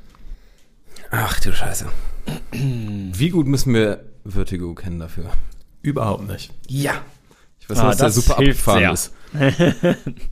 Ach 1.10 1.38
du 1.40 1.52
Scheiße. 1.52 1.86
Wie 2.52 3.28
gut 3.28 3.46
müssen 3.46 3.74
wir 3.74 4.04
Vertigo 4.24 4.74
kennen 4.74 5.00
dafür? 5.00 5.30
Überhaupt 5.82 6.26
nicht. 6.28 6.52
Ja. 6.68 7.02
Ich 7.60 7.68
weiß 7.70 7.78
Ah, 7.78 7.82
nur, 7.82 7.90
dass 7.90 7.98
der 7.98 8.06
das 8.06 8.14
super 8.16 8.36
hilft 8.38 8.68
abgefahren 8.68 8.96
sehr. 8.96 9.92
ist. 9.92 9.96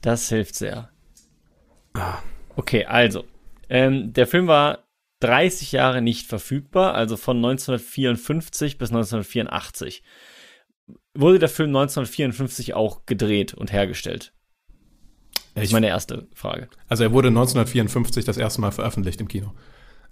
Das 0.00 0.28
hilft 0.28 0.56
sehr. 0.56 0.90
Ah. 1.94 2.18
Okay, 2.56 2.84
also. 2.84 3.24
Ähm, 3.68 4.12
der 4.12 4.26
Film 4.26 4.48
war 4.48 4.80
30 5.20 5.70
Jahre 5.72 6.02
nicht 6.02 6.26
verfügbar, 6.26 6.94
also 6.94 7.16
von 7.16 7.36
1954 7.36 8.78
bis 8.78 8.90
1984. 8.90 10.02
Wurde 11.14 11.38
der 11.38 11.48
Film 11.48 11.68
1954 11.68 12.74
auch 12.74 13.06
gedreht 13.06 13.54
und 13.54 13.72
hergestellt? 13.72 14.32
Das 15.54 15.64
ist 15.64 15.72
meine 15.72 15.86
erste 15.88 16.26
Frage. 16.34 16.68
Also 16.88 17.04
er 17.04 17.12
wurde 17.12 17.28
1954 17.28 18.24
das 18.24 18.38
erste 18.38 18.60
Mal 18.60 18.72
veröffentlicht 18.72 19.20
im 19.20 19.28
Kino. 19.28 19.52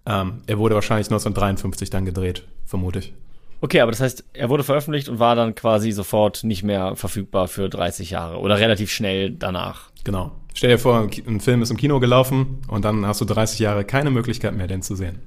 Ähm, 0.06 0.42
er 0.46 0.58
wurde 0.58 0.74
wahrscheinlich 0.74 1.08
1953 1.08 1.90
dann 1.90 2.04
gedreht, 2.04 2.46
vermute 2.64 3.00
ich. 3.00 3.14
Okay, 3.62 3.80
aber 3.80 3.92
das 3.92 4.00
heißt, 4.00 4.24
er 4.32 4.48
wurde 4.48 4.64
veröffentlicht 4.64 5.08
und 5.08 5.18
war 5.18 5.34
dann 5.36 5.54
quasi 5.54 5.92
sofort 5.92 6.44
nicht 6.44 6.62
mehr 6.62 6.96
verfügbar 6.96 7.46
für 7.48 7.68
30 7.68 8.10
Jahre 8.10 8.38
oder 8.38 8.58
relativ 8.58 8.90
schnell 8.90 9.30
danach. 9.30 9.90
Genau. 10.04 10.32
Stell 10.54 10.70
dir 10.70 10.78
vor, 10.78 11.08
ein 11.26 11.40
Film 11.40 11.62
ist 11.62 11.70
im 11.70 11.76
Kino 11.76 12.00
gelaufen 12.00 12.58
und 12.68 12.84
dann 12.84 13.06
hast 13.06 13.20
du 13.20 13.24
30 13.24 13.58
Jahre 13.58 13.84
keine 13.84 14.10
Möglichkeit 14.10 14.54
mehr, 14.56 14.66
den 14.66 14.82
zu 14.82 14.96
sehen. 14.96 15.18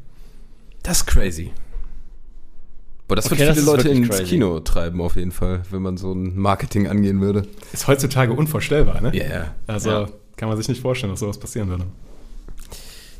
Das 0.81 0.97
ist 0.97 1.05
crazy. 1.05 1.51
Boah, 3.07 3.15
das 3.15 3.25
Okay, 3.27 3.35
würde 3.39 3.45
das 3.47 3.57
viele 3.59 3.69
ist 3.71 3.85
Leute 3.85 3.89
ins 3.89 4.09
crazy. 4.09 4.23
Kino 4.23 4.59
treiben 4.61 4.99
auf 5.01 5.15
jeden 5.15 5.31
Fall, 5.31 5.61
wenn 5.69 5.81
man 5.81 5.97
so 5.97 6.13
ein 6.13 6.37
Marketing 6.37 6.87
angehen 6.87 7.21
würde. 7.21 7.47
Ist 7.71 7.87
heutzutage 7.87 8.33
unvorstellbar, 8.33 8.99
ne? 9.01 9.11
Ja, 9.15 9.23
yeah. 9.25 9.55
Also 9.67 9.89
Ja. 9.91 10.07
kann 10.37 10.49
man 10.49 10.57
sich 10.57 10.67
nicht 10.67 10.81
vorstellen, 10.81 11.13
dass 11.13 11.19
sowas 11.19 11.37
passieren 11.39 11.69
würde. 11.69 11.85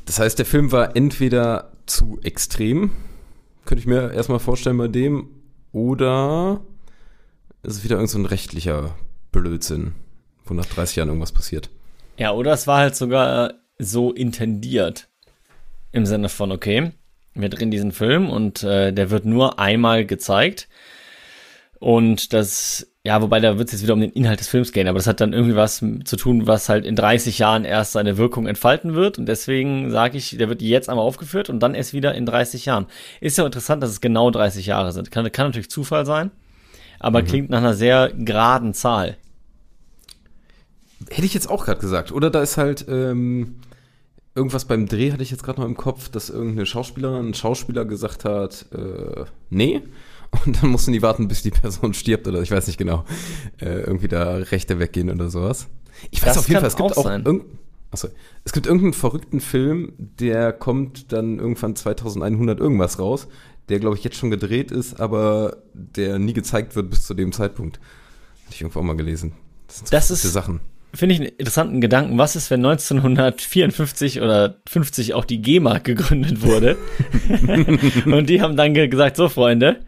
Das 0.06 0.20
heißt, 0.20 0.38
der 0.40 0.46
Film 0.46 0.72
war 0.72 0.96
entweder 0.96 1.72
zu 1.86 2.20
extrem, 2.24 2.92
könnte 3.66 3.82
ich 3.82 3.88
mir 3.88 4.12
erstmal 4.12 4.40
vorstellen 4.40 4.78
bei 4.78 4.88
dem, 4.88 5.30
oder 5.72 6.62
es 7.64 7.78
ist 7.78 7.84
wieder 7.84 7.96
irgend 7.96 8.10
so 8.10 8.20
ein 8.20 8.26
rechtlicher 8.26 8.96
Blödsinn, 9.32 9.94
wo 10.46 10.54
nach 10.54 10.66
30 10.66 10.98
Jahren 10.98 11.10
irgendwas 11.10 11.32
passiert. 11.32 11.70
Ja, 12.18 12.32
oder 12.32 12.54
es 12.54 12.68
war 12.68 12.80
halt 12.80 12.96
sogar 12.96 13.56
so 13.80 14.12
intendiert. 14.12 15.10
Im 15.92 16.06
Sinne 16.06 16.30
von, 16.30 16.52
okay, 16.52 16.92
wir 17.34 17.50
drehen 17.50 17.72
diesen 17.72 17.92
Film 17.92 18.30
und 18.30 18.64
äh, 18.64 18.92
der 18.94 19.10
wird 19.10 19.26
nur 19.26 19.60
einmal 19.60 20.06
gezeigt. 20.06 20.68
Und 21.80 22.34
das, 22.34 22.93
ja, 23.06 23.22
wobei 23.22 23.42
da 23.42 23.58
wird 23.58 23.68
es 23.68 23.74
jetzt 23.74 23.84
wieder 23.84 23.96
um 23.96 24.00
den 24.00 24.12
Inhalt 24.12 24.40
des 24.40 24.48
Films 24.48 24.72
gehen, 24.72 24.88
aber 24.88 24.98
das 24.98 25.08
hat 25.08 25.20
dann 25.20 25.34
irgendwie 25.34 25.58
was 25.58 25.84
zu 26.06 26.16
tun, 26.16 26.48
was 26.48 26.70
halt 26.70 26.86
in 26.86 26.96
30 26.96 27.38
Jahren 27.38 27.66
erst 27.66 27.92
seine 27.92 28.18
Wirkung 28.18 28.48
entfalten 28.48 28.94
wird. 28.94 29.18
Und 29.18 29.26
deswegen 29.26 29.92
sage 29.92 30.18
ich, 30.18 30.38
der 30.38 30.48
wird 30.48 30.62
jetzt 30.62 30.90
einmal 30.90 31.06
aufgeführt 31.06 31.50
und 31.50 31.60
dann 31.60 31.76
erst 31.76 31.94
wieder 31.94 32.16
in 32.16 32.26
30 32.26 32.66
Jahren. 32.66 32.86
Ist 33.20 33.38
ja 33.38 33.46
interessant, 33.46 33.84
dass 33.84 33.90
es 33.90 34.00
genau 34.00 34.32
30 34.32 34.66
Jahre 34.68 34.94
sind. 34.94 35.12
Kann, 35.12 35.30
kann 35.34 35.48
natürlich 35.48 35.70
Zufall 35.70 36.06
sein, 36.06 36.32
aber 37.00 37.22
mhm. 37.22 37.26
klingt 37.26 37.50
nach 37.50 37.58
einer 37.58 37.74
sehr 37.74 38.10
geraden 38.14 38.74
Zahl. 38.74 39.18
Hätte 41.10 41.26
ich 41.26 41.34
jetzt 41.34 41.50
auch 41.50 41.66
gerade 41.66 41.82
gesagt. 41.82 42.14
Oder 42.14 42.30
da 42.30 42.42
ist 42.42 42.56
halt 42.56 42.86
ähm, 42.88 43.56
irgendwas 44.34 44.64
beim 44.64 44.88
Dreh, 44.88 45.12
hatte 45.12 45.24
ich 45.24 45.32
jetzt 45.32 45.44
gerade 45.44 45.60
noch 45.60 45.68
im 45.68 45.76
Kopf, 45.76 46.08
dass 46.08 46.30
irgendeine 46.30 46.66
Schauspielerin, 46.66 47.32
ein 47.32 47.34
Schauspieler 47.34 47.84
gesagt 47.84 48.24
hat, 48.24 48.66
äh, 48.72 49.26
nee. 49.50 49.82
Und 50.46 50.62
dann 50.62 50.70
mussten 50.72 50.92
die 50.94 51.02
warten, 51.02 51.28
bis 51.28 51.42
die 51.44 51.52
Person 51.52 51.94
stirbt 51.94 52.28
oder 52.28 52.42
ich 52.42 52.52
weiß 52.52 52.68
nicht 52.68 52.78
genau. 52.78 53.06
Äh, 53.60 53.82
irgendwie 53.82 54.08
da 54.08 54.36
Rechte 54.36 54.80
weggehen 54.80 55.10
oder 55.10 55.30
sowas. 55.30 55.68
Ich 56.12 56.22
weiß 56.22 56.30
Das 56.30 56.38
auf 56.40 56.48
jeden 56.50 56.60
Fall, 56.60 56.68
es 56.70 56.76
gibt 56.76 56.98
auch 56.98 57.06
auch 57.06 57.40
achso, 57.92 58.08
es 58.44 58.52
gibt 58.52 58.66
irgendeinen 58.66 58.94
verrückten 58.94 59.40
Film, 59.40 59.94
der 59.98 60.52
kommt 60.52 61.12
dann 61.14 61.38
irgendwann 61.40 61.76
2100 61.76 62.60
irgendwas 62.60 62.98
raus, 62.98 63.28
der 63.70 63.80
glaube 63.80 63.96
ich 63.98 64.04
jetzt 64.04 64.18
schon 64.18 64.32
gedreht 64.32 64.72
ist, 64.72 65.00
aber 65.00 65.58
der 65.74 66.18
nie 66.20 66.34
gezeigt 66.34 66.76
wird 66.76 66.90
bis 66.90 67.04
zu 67.04 67.14
dem 67.14 67.32
Zeitpunkt. 67.32 67.78
Hatte 68.46 68.56
ich 68.56 68.62
irgendwo 68.62 68.80
auch 68.80 68.84
mal 68.84 68.96
gelesen. 68.98 69.34
Das 69.68 69.78
sind 69.78 69.88
so 69.88 69.92
Das 69.92 70.12
ist- 70.12 70.24
Sachen. 70.34 70.60
Finde 70.96 71.16
ich 71.16 71.22
einen 71.22 71.30
interessanten 71.30 71.82
Gedanken. 71.82 72.20
Was 72.20 72.36
ist, 72.36 72.52
wenn 72.52 72.64
1954 72.64 74.22
oder 74.22 74.62
50 74.70 75.16
auch 75.16 75.26
die 75.26 75.42
GEMA 75.42 75.80
gegründet 75.80 76.44
wurde? 76.44 76.78
und 78.06 78.30
die 78.30 78.42
haben 78.42 78.56
dann 78.56 78.74
ge- 78.76 78.88
gesagt, 78.88 79.16
so 79.18 79.28
Freunde, 79.30 79.80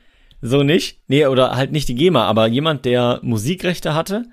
so 0.42 0.64
nicht. 0.64 1.00
Nee, 1.08 1.26
oder 1.28 1.56
halt 1.56 1.72
nicht 1.72 1.88
die 1.90 1.96
GEMA, 1.96 2.26
aber 2.26 2.48
jemand, 2.48 2.86
der 2.86 3.20
Musikrechte 3.24 3.94
hatte, 3.94 4.26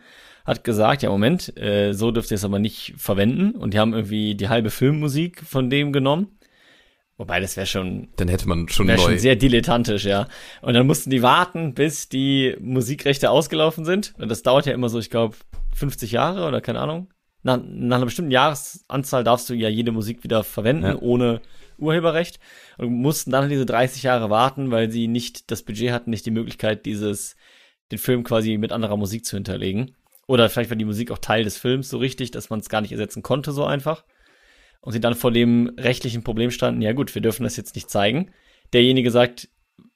hat 0.44 0.64
gesagt, 0.64 1.02
ja 1.02 1.10
Moment, 1.10 1.56
äh, 1.56 1.92
so 1.92 2.10
dürft 2.10 2.30
ihr 2.30 2.34
es 2.36 2.44
aber 2.44 2.58
nicht 2.58 2.94
verwenden. 2.96 3.52
Und 3.52 3.74
die 3.74 3.78
haben 3.78 3.92
irgendwie 3.94 4.34
die 4.34 4.48
halbe 4.48 4.70
Filmmusik 4.70 5.40
von 5.40 5.70
dem 5.70 5.92
genommen. 5.92 6.28
Wobei, 7.18 7.38
das 7.40 7.56
wäre 7.56 7.66
schon 7.66 8.08
Dann 8.16 8.26
hätte 8.28 8.48
man 8.48 8.68
schon 8.68 8.86
neu. 8.86 8.96
schon 8.96 9.18
sehr 9.18 9.36
diletantisch, 9.36 10.04
ja. 10.04 10.26
Und 10.60 10.74
dann 10.74 10.86
mussten 10.86 11.10
die 11.10 11.22
warten, 11.22 11.74
bis 11.74 12.08
die 12.08 12.56
Musikrechte 12.58 13.30
ausgelaufen 13.30 13.84
sind. 13.84 14.14
Und 14.18 14.28
das 14.30 14.42
dauert 14.42 14.66
ja 14.66 14.72
immer 14.72 14.88
so, 14.88 14.98
ich 14.98 15.10
glaube, 15.10 15.36
50 15.74 16.10
Jahre 16.10 16.48
oder 16.48 16.60
keine 16.60 16.80
Ahnung. 16.80 17.08
Nach, 17.44 17.60
nach 17.64 17.96
einer 17.96 18.06
bestimmten 18.06 18.30
Jahresanzahl 18.32 19.22
darfst 19.24 19.48
du 19.50 19.54
ja 19.54 19.68
jede 19.68 19.92
Musik 19.92 20.24
wieder 20.24 20.42
verwenden, 20.42 20.84
Ja. 20.86 20.98
ohne 20.98 21.40
Urheberrecht. 21.78 22.40
Und 22.78 22.92
mussten 22.92 23.30
dann 23.30 23.48
diese 23.48 23.66
30 23.66 24.02
Jahre 24.02 24.30
warten, 24.30 24.70
weil 24.70 24.90
sie 24.90 25.08
nicht 25.08 25.50
das 25.50 25.62
Budget 25.62 25.92
hatten, 25.92 26.10
nicht 26.10 26.26
die 26.26 26.30
Möglichkeit, 26.30 26.86
dieses, 26.86 27.36
den 27.90 27.98
Film 27.98 28.24
quasi 28.24 28.56
mit 28.58 28.72
anderer 28.72 28.96
Musik 28.96 29.24
zu 29.24 29.36
hinterlegen. 29.36 29.94
Oder 30.26 30.48
vielleicht 30.48 30.70
war 30.70 30.76
die 30.76 30.84
Musik 30.84 31.10
auch 31.10 31.18
Teil 31.18 31.44
des 31.44 31.58
Films 31.58 31.88
so 31.88 31.98
richtig, 31.98 32.30
dass 32.30 32.50
man 32.50 32.60
es 32.60 32.68
gar 32.68 32.80
nicht 32.80 32.92
ersetzen 32.92 33.22
konnte, 33.22 33.52
so 33.52 33.64
einfach. 33.64 34.04
Und 34.80 34.92
sie 34.92 35.00
dann 35.00 35.14
vor 35.14 35.30
dem 35.30 35.74
rechtlichen 35.78 36.24
Problem 36.24 36.50
standen, 36.50 36.82
ja 36.82 36.92
gut, 36.92 37.14
wir 37.14 37.22
dürfen 37.22 37.44
das 37.44 37.56
jetzt 37.56 37.74
nicht 37.74 37.90
zeigen. 37.90 38.30
Derjenige 38.72 39.10
sagt, 39.10 39.48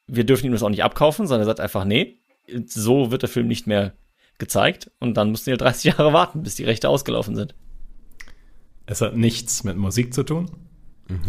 wir 0.07 0.25
dürfen 0.25 0.47
ihm 0.47 0.53
das 0.53 0.63
auch 0.63 0.71
nicht 0.71 0.85
abkaufen, 0.85 1.27
sondern 1.27 1.43
er 1.43 1.51
sagt 1.51 1.61
einfach, 1.61 1.85
nee, 1.85 2.21
so 2.67 3.11
wird 3.11 3.23
der 3.23 3.29
Film 3.29 3.49
nicht 3.49 3.67
mehr 3.67 3.95
gezeigt. 4.39 4.91
Und 5.01 5.17
dann 5.17 5.31
mussten 5.31 5.51
wir 5.51 5.57
30 5.57 5.85
Jahre 5.97 6.13
warten, 6.13 6.43
bis 6.43 6.55
die 6.55 6.65
Rechte 6.65 6.89
ausgelaufen 6.89 7.35
sind. 7.35 7.55
Es 8.87 9.01
hat 9.01 9.17
nichts 9.17 9.65
mit 9.65 9.77
Musik 9.77 10.15
zu 10.15 10.23
tun, 10.23 10.51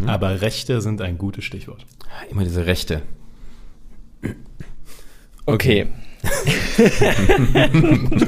aber 0.05 0.41
Rechte 0.41 0.81
sind 0.81 1.01
ein 1.01 1.17
gutes 1.17 1.45
Stichwort. 1.45 1.85
Immer 2.29 2.43
diese 2.43 2.65
Rechte. 2.65 3.03
Okay. 5.45 5.87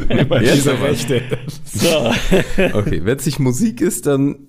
Immer 0.10 0.42
Jetzt 0.42 0.56
diese. 0.56 0.82
Rechte. 0.82 1.22
So. 1.66 2.14
Okay, 2.74 3.02
wenn 3.04 3.18
es 3.18 3.26
nicht 3.26 3.40
Musik 3.40 3.82
ist, 3.82 4.06
dann 4.06 4.48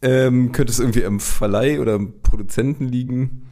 ähm, 0.00 0.52
könnte 0.52 0.72
es 0.72 0.78
irgendwie 0.78 1.04
am 1.04 1.20
Verleih 1.20 1.80
oder 1.80 1.94
am 1.94 2.14
Produzenten 2.22 2.86
liegen, 2.86 3.50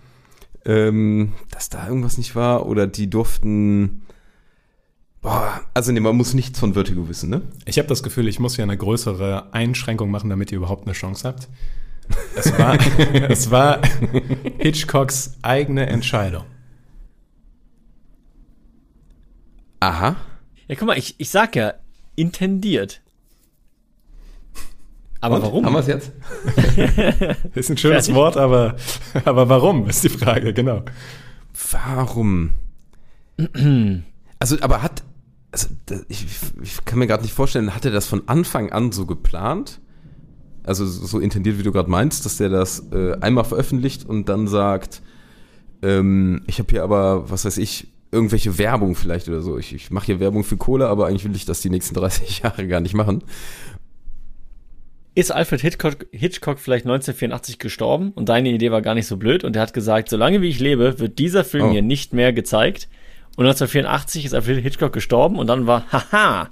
ähm, 0.64 1.32
dass 1.50 1.68
da 1.68 1.86
irgendwas 1.86 2.18
nicht 2.18 2.34
war. 2.34 2.66
Oder 2.66 2.86
die 2.86 3.10
durften. 3.10 4.02
Boah, 5.20 5.60
also 5.74 5.92
nee, 5.92 6.00
man 6.00 6.16
muss 6.16 6.32
nichts 6.32 6.58
von 6.58 6.72
Vertigo 6.72 7.08
wissen, 7.08 7.28
ne? 7.28 7.42
Ich 7.66 7.76
habe 7.78 7.88
das 7.88 8.02
Gefühl, 8.02 8.26
ich 8.26 8.40
muss 8.40 8.56
hier 8.56 8.64
eine 8.64 8.78
größere 8.78 9.52
Einschränkung 9.52 10.10
machen, 10.10 10.30
damit 10.30 10.50
ihr 10.50 10.56
überhaupt 10.56 10.86
eine 10.86 10.94
Chance 10.94 11.28
habt. 11.28 11.48
Es 12.34 12.58
war, 12.58 12.78
es 13.28 13.50
war 13.50 13.80
Hitchcocks 14.58 15.36
eigene 15.42 15.86
Entscheidung. 15.86 16.44
Aha. 19.80 20.16
Ja, 20.68 20.74
guck 20.76 20.86
mal, 20.86 20.98
ich, 20.98 21.14
ich 21.18 21.30
sag 21.30 21.56
ja, 21.56 21.74
intendiert. 22.16 23.00
Aber 25.20 25.36
Und? 25.36 25.42
warum? 25.42 25.66
Haben 25.66 25.72
wir 25.74 25.80
es 25.80 25.86
jetzt? 25.86 26.12
Ist 27.54 27.70
ein 27.70 27.76
schönes 27.76 28.06
Fertig? 28.06 28.14
Wort, 28.14 28.36
aber, 28.36 28.76
aber 29.24 29.48
warum 29.48 29.88
ist 29.88 30.02
die 30.04 30.08
Frage, 30.08 30.54
genau. 30.54 30.82
Warum? 31.72 32.50
Also, 34.38 34.56
aber 34.60 34.82
hat. 34.82 35.02
Also, 35.52 35.68
ich, 36.08 36.26
ich 36.62 36.84
kann 36.84 36.98
mir 37.00 37.06
gerade 37.06 37.22
nicht 37.22 37.34
vorstellen, 37.34 37.74
hat 37.74 37.84
er 37.84 37.90
das 37.90 38.06
von 38.06 38.28
Anfang 38.28 38.72
an 38.72 38.92
so 38.92 39.04
geplant? 39.04 39.80
Also, 40.64 40.86
so 40.86 41.18
intendiert, 41.18 41.58
wie 41.58 41.62
du 41.62 41.72
gerade 41.72 41.90
meinst, 41.90 42.24
dass 42.26 42.36
der 42.36 42.48
das 42.48 42.86
äh, 42.92 43.14
einmal 43.20 43.44
veröffentlicht 43.44 44.04
und 44.04 44.28
dann 44.28 44.46
sagt, 44.46 45.02
ähm, 45.82 46.42
ich 46.46 46.58
habe 46.58 46.68
hier 46.70 46.82
aber, 46.82 47.30
was 47.30 47.44
weiß 47.44 47.56
ich, 47.58 47.88
irgendwelche 48.12 48.58
Werbung 48.58 48.94
vielleicht 48.96 49.28
oder 49.28 49.40
so. 49.40 49.56
Ich, 49.56 49.72
ich 49.74 49.90
mache 49.90 50.06
hier 50.06 50.20
Werbung 50.20 50.44
für 50.44 50.56
Cola, 50.56 50.88
aber 50.88 51.06
eigentlich 51.06 51.24
will 51.24 51.34
ich 51.36 51.44
das 51.44 51.60
die 51.60 51.70
nächsten 51.70 51.94
30 51.96 52.40
Jahre 52.40 52.66
gar 52.66 52.80
nicht 52.80 52.94
machen. 52.94 53.22
ist 55.14 55.30
Alfred 55.32 55.60
Hitchcock, 55.60 56.06
Hitchcock 56.12 56.58
vielleicht 56.58 56.84
1984 56.86 57.58
gestorben 57.58 58.10
und 58.12 58.28
deine 58.28 58.50
Idee 58.50 58.70
war 58.70 58.82
gar 58.82 58.94
nicht 58.94 59.06
so 59.06 59.16
blöd 59.16 59.44
und 59.44 59.56
er 59.56 59.62
hat 59.62 59.74
gesagt, 59.74 60.08
solange 60.08 60.40
wie 60.42 60.48
ich 60.48 60.60
lebe, 60.60 60.98
wird 60.98 61.18
dieser 61.18 61.44
Film 61.44 61.66
Oh. 61.66 61.70
hier 61.72 61.82
nicht 61.82 62.12
mehr 62.12 62.32
gezeigt. 62.32 62.88
Und 63.36 63.46
1984 63.46 64.24
ist 64.26 64.34
Alfred 64.34 64.62
Hitchcock 64.62 64.92
gestorben 64.92 65.38
und 65.38 65.46
dann 65.46 65.66
war, 65.66 65.84
haha, 65.92 66.48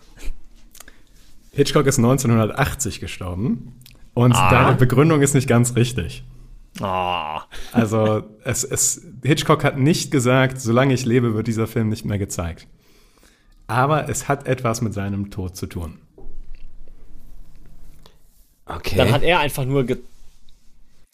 Hitchcock 1.52 1.86
ist 1.86 1.98
1980 1.98 3.00
gestorben 3.00 3.72
und 4.18 4.35
Ah. 4.35 4.50
deine 4.50 4.76
Begründung 4.76 5.22
ist 5.22 5.35
nicht 5.35 5.46
ganz 5.46 5.76
richtig. 5.76 6.24
ah, 6.81 7.42
Also 7.72 8.24
es, 8.42 8.64
es, 8.64 9.07
Hitchcock 9.24 9.62
hat 9.62 9.78
nicht 9.78 10.11
gesagt, 10.11 10.61
solange 10.61 10.92
ich 10.92 11.04
lebe, 11.04 11.35
wird 11.35 11.46
dieser 11.46 11.68
Film 11.68 11.88
nicht 11.88 12.04
mehr 12.04 12.18
gezeigt. 12.18 12.66
Aber 13.68 14.09
es 14.09 14.26
hat 14.28 14.48
etwas 14.48 14.81
mit 14.81 14.92
seinem 14.92 15.31
Tod 15.31 15.57
zu 15.57 15.66
tun. 15.66 16.00
Okay. 18.66 18.96
dann 18.96 19.12
hat 19.12 19.22
er 19.22 19.38
einfach 19.38 19.64
nur 19.64 19.85
ge 19.85 19.98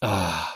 ah, 0.01 0.47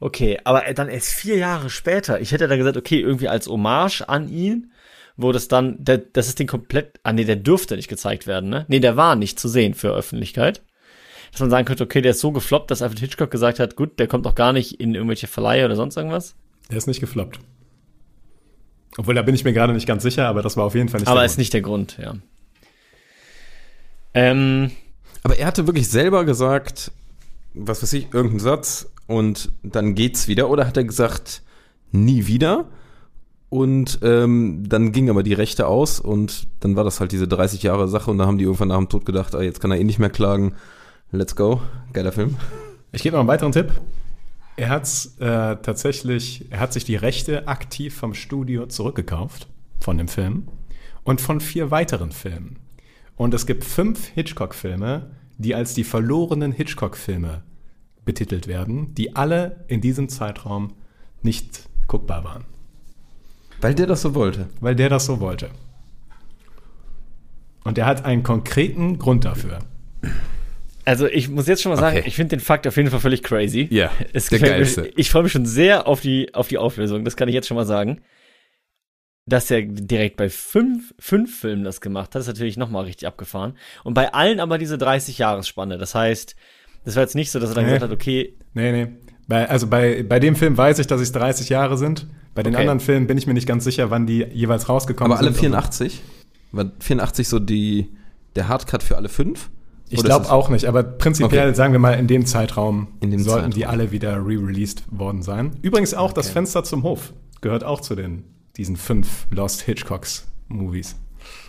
okay, 0.00 0.38
aber 0.44 0.62
dann 0.74 0.88
erst 0.88 1.08
vier 1.14 1.36
Jahre 1.38 1.70
später, 1.70 2.20
ich 2.20 2.32
hätte 2.32 2.48
da 2.48 2.56
gesagt, 2.56 2.76
okay, 2.76 3.00
irgendwie 3.00 3.28
als 3.28 3.46
Hommage 3.46 4.02
an 4.08 4.28
ihn, 4.28 4.72
wo 5.16 5.30
das 5.32 5.48
dann, 5.48 5.76
der, 5.82 5.98
das 5.98 6.26
ist 6.28 6.38
den 6.40 6.46
komplett, 6.48 6.98
ah 7.04 7.12
nee, 7.12 7.24
der 7.24 7.36
dürfte 7.36 7.76
nicht 7.76 7.88
gezeigt 7.88 8.26
werden, 8.26 8.50
ne? 8.50 8.64
Nee, 8.68 8.80
der 8.80 8.96
war 8.96 9.14
nicht 9.16 9.38
zu 9.40 9.48
sehen 9.48 9.72
für 9.74 9.92
Öffentlichkeit. 9.94 10.62
Dass 11.36 11.42
man 11.42 11.50
sagen 11.50 11.66
könnte, 11.66 11.84
okay, 11.84 12.00
der 12.00 12.12
ist 12.12 12.20
so 12.20 12.32
gefloppt, 12.32 12.70
dass 12.70 12.80
Alfred 12.80 12.98
Hitchcock 12.98 13.30
gesagt 13.30 13.58
hat, 13.58 13.76
gut, 13.76 13.98
der 13.98 14.06
kommt 14.06 14.24
doch 14.24 14.34
gar 14.34 14.54
nicht 14.54 14.80
in 14.80 14.94
irgendwelche 14.94 15.26
Verleihe 15.26 15.66
oder 15.66 15.76
sonst 15.76 15.94
irgendwas. 15.98 16.34
Er 16.70 16.78
ist 16.78 16.86
nicht 16.86 16.98
gefloppt. 16.98 17.40
Obwohl, 18.96 19.14
da 19.14 19.20
bin 19.20 19.34
ich 19.34 19.44
mir 19.44 19.52
gerade 19.52 19.74
nicht 19.74 19.86
ganz 19.86 20.02
sicher, 20.02 20.28
aber 20.28 20.40
das 20.40 20.56
war 20.56 20.64
auf 20.64 20.74
jeden 20.74 20.88
Fall 20.88 21.00
nicht 21.00 21.08
Aber 21.08 21.18
der 21.20 21.26
ist 21.26 21.32
Grund. 21.32 21.38
nicht 21.40 21.52
der 21.52 21.60
Grund, 21.60 21.98
ja. 22.00 22.14
Ähm, 24.14 24.70
Aber 25.24 25.36
er 25.38 25.46
hatte 25.46 25.66
wirklich 25.66 25.88
selber 25.88 26.24
gesagt, 26.24 26.90
was 27.52 27.82
weiß 27.82 27.92
ich, 27.92 28.04
irgendeinen 28.14 28.40
Satz 28.40 28.90
und 29.06 29.52
dann 29.62 29.94
geht's 29.94 30.28
wieder. 30.28 30.48
Oder 30.48 30.66
hat 30.66 30.78
er 30.78 30.84
gesagt, 30.84 31.42
nie 31.92 32.26
wieder? 32.26 32.64
Und 33.50 33.98
ähm, 34.00 34.64
dann 34.66 34.90
ging 34.90 35.10
aber 35.10 35.22
die 35.22 35.34
Rechte 35.34 35.66
aus 35.66 36.00
und 36.00 36.46
dann 36.60 36.76
war 36.76 36.84
das 36.84 36.98
halt 36.98 37.12
diese 37.12 37.28
30 37.28 37.62
Jahre 37.62 37.88
Sache 37.88 38.10
und 38.10 38.16
da 38.16 38.24
haben 38.24 38.38
die 38.38 38.44
irgendwann 38.44 38.68
nach 38.68 38.78
dem 38.78 38.88
Tod 38.88 39.04
gedacht, 39.04 39.34
ah, 39.34 39.42
jetzt 39.42 39.60
kann 39.60 39.70
er 39.70 39.78
eh 39.78 39.84
nicht 39.84 39.98
mehr 39.98 40.08
klagen. 40.08 40.54
Let's 41.12 41.36
go. 41.36 41.60
Geiler 41.92 42.10
Film. 42.10 42.36
Ich 42.90 43.02
gebe 43.02 43.14
noch 43.14 43.20
einen 43.20 43.28
weiteren 43.28 43.52
Tipp. 43.52 43.72
Er 44.56 44.70
hat 44.70 44.88
äh, 45.18 45.56
tatsächlich, 45.56 46.50
er 46.50 46.58
hat 46.58 46.72
sich 46.72 46.84
die 46.84 46.96
Rechte 46.96 47.46
aktiv 47.46 47.94
vom 47.94 48.12
Studio 48.12 48.66
zurückgekauft 48.66 49.48
von 49.80 49.98
dem 49.98 50.08
Film 50.08 50.48
und 51.04 51.20
von 51.20 51.40
vier 51.40 51.70
weiteren 51.70 52.10
Filmen. 52.10 52.58
Und 53.14 53.34
es 53.34 53.46
gibt 53.46 53.62
fünf 53.62 54.08
Hitchcock-Filme, 54.08 55.10
die 55.38 55.54
als 55.54 55.74
die 55.74 55.84
verlorenen 55.84 56.50
Hitchcock-Filme 56.50 57.42
betitelt 58.04 58.48
werden, 58.48 58.94
die 58.94 59.14
alle 59.14 59.64
in 59.68 59.80
diesem 59.80 60.08
Zeitraum 60.08 60.72
nicht 61.22 61.68
guckbar 61.86 62.24
waren. 62.24 62.44
Weil 63.60 63.74
der 63.74 63.86
das 63.86 64.02
so 64.02 64.14
wollte. 64.14 64.48
Weil 64.60 64.74
der 64.74 64.88
das 64.88 65.06
so 65.06 65.20
wollte. 65.20 65.50
Und 67.62 67.78
er 67.78 67.86
hat 67.86 68.04
einen 68.04 68.22
konkreten 68.22 68.98
Grund 68.98 69.24
dafür. 69.24 69.60
Also 70.86 71.06
ich 71.08 71.28
muss 71.28 71.46
jetzt 71.48 71.62
schon 71.62 71.70
mal 71.72 71.78
sagen, 71.78 71.98
Okay. 71.98 72.08
ich 72.08 72.14
finde 72.14 72.36
den 72.36 72.40
Fakt 72.40 72.66
auf 72.66 72.76
jeden 72.76 72.88
Fall 72.90 73.00
völlig 73.00 73.22
crazy. 73.22 73.66
Ja, 73.70 73.90
es 74.12 74.28
der 74.28 74.38
geilste. 74.38 74.82
mir, 74.82 74.92
ich 74.96 75.10
freue 75.10 75.24
mich 75.24 75.32
schon 75.32 75.44
sehr 75.44 75.86
auf 75.88 76.00
die, 76.00 76.32
auf 76.32 76.48
die 76.48 76.56
Auflösung, 76.58 77.04
das 77.04 77.16
kann 77.16 77.28
ich 77.28 77.34
jetzt 77.34 77.48
schon 77.48 77.56
mal 77.56 77.66
sagen. 77.66 78.00
Dass 79.28 79.50
er 79.50 79.62
direkt 79.62 80.16
bei 80.16 80.28
fünf, 80.30 80.94
fünf 81.00 81.40
Filmen 81.40 81.64
das 81.64 81.80
gemacht 81.80 82.14
hat, 82.14 82.20
ist 82.20 82.28
natürlich 82.28 82.56
nochmal 82.56 82.84
richtig 82.84 83.08
abgefahren. 83.08 83.58
Und 83.82 83.94
bei 83.94 84.14
allen 84.14 84.38
aber 84.38 84.56
diese 84.56 84.76
30-Jahres-Spanne. 84.76 85.76
Das 85.78 85.96
heißt, 85.96 86.36
das 86.84 86.94
war 86.94 87.02
jetzt 87.02 87.16
nicht 87.16 87.32
so, 87.32 87.40
dass 87.40 87.48
er 87.50 87.56
dann 87.56 87.64
Nee. 87.64 87.72
gesagt 87.72 87.90
hat, 87.90 87.96
okay, 87.96 88.36
Nee, 88.54 88.70
nee. 88.70 88.86
Bei, 89.26 89.48
also 89.50 89.66
bei, 89.66 90.04
bei 90.04 90.20
dem 90.20 90.36
Film 90.36 90.56
weiß 90.56 90.78
ich, 90.78 90.86
dass 90.86 91.00
es 91.00 91.10
30 91.10 91.48
Jahre 91.48 91.76
sind. 91.76 92.06
Bei 92.36 92.44
den 92.44 92.54
Okay. 92.54 92.60
anderen 92.60 92.78
Filmen 92.78 93.08
bin 93.08 93.18
ich 93.18 93.26
mir 93.26 93.34
nicht 93.34 93.48
ganz 93.48 93.64
sicher, 93.64 93.90
wann 93.90 94.06
die 94.06 94.22
jeweils 94.32 94.68
rausgekommen 94.68 95.10
Aber 95.12 95.18
alle 95.20 95.32
sind. 95.32 95.40
84? 95.40 96.00
War 96.52 96.70
84 96.78 97.26
so 97.26 97.40
die, 97.40 97.90
der 98.36 98.46
Hardcut 98.46 98.84
für 98.84 98.94
alle 98.96 99.08
fünf? 99.08 99.50
Ich 99.88 100.02
glaube 100.02 100.30
auch 100.32 100.48
nicht, 100.48 100.64
aber 100.66 100.82
prinzipiell, 100.82 101.48
Okay. 101.48 101.54
sagen 101.54 101.72
wir 101.72 101.78
mal, 101.78 101.92
in 101.92 102.06
dem 102.08 102.26
Zeitraum 102.26 102.88
In 103.00 103.10
dem 103.10 103.20
sollten 103.20 103.50
die 103.52 103.60
Zeitraum. 103.60 103.72
alle 103.80 103.92
wieder 103.92 104.16
re-released 104.16 104.82
worden 104.90 105.22
sein. 105.22 105.52
Übrigens 105.62 105.94
auch 105.94 106.12
das 106.12 106.28
Fenster 106.28 106.64
zum 106.64 106.82
Hof 106.82 107.12
gehört 107.40 107.62
auch 107.64 107.80
zu 107.80 107.94
den, 107.94 108.24
diesen 108.56 108.76
fünf 108.76 109.26
Lost 109.30 109.62
Hitchcocks 109.62 110.26
Movies. 110.48 110.96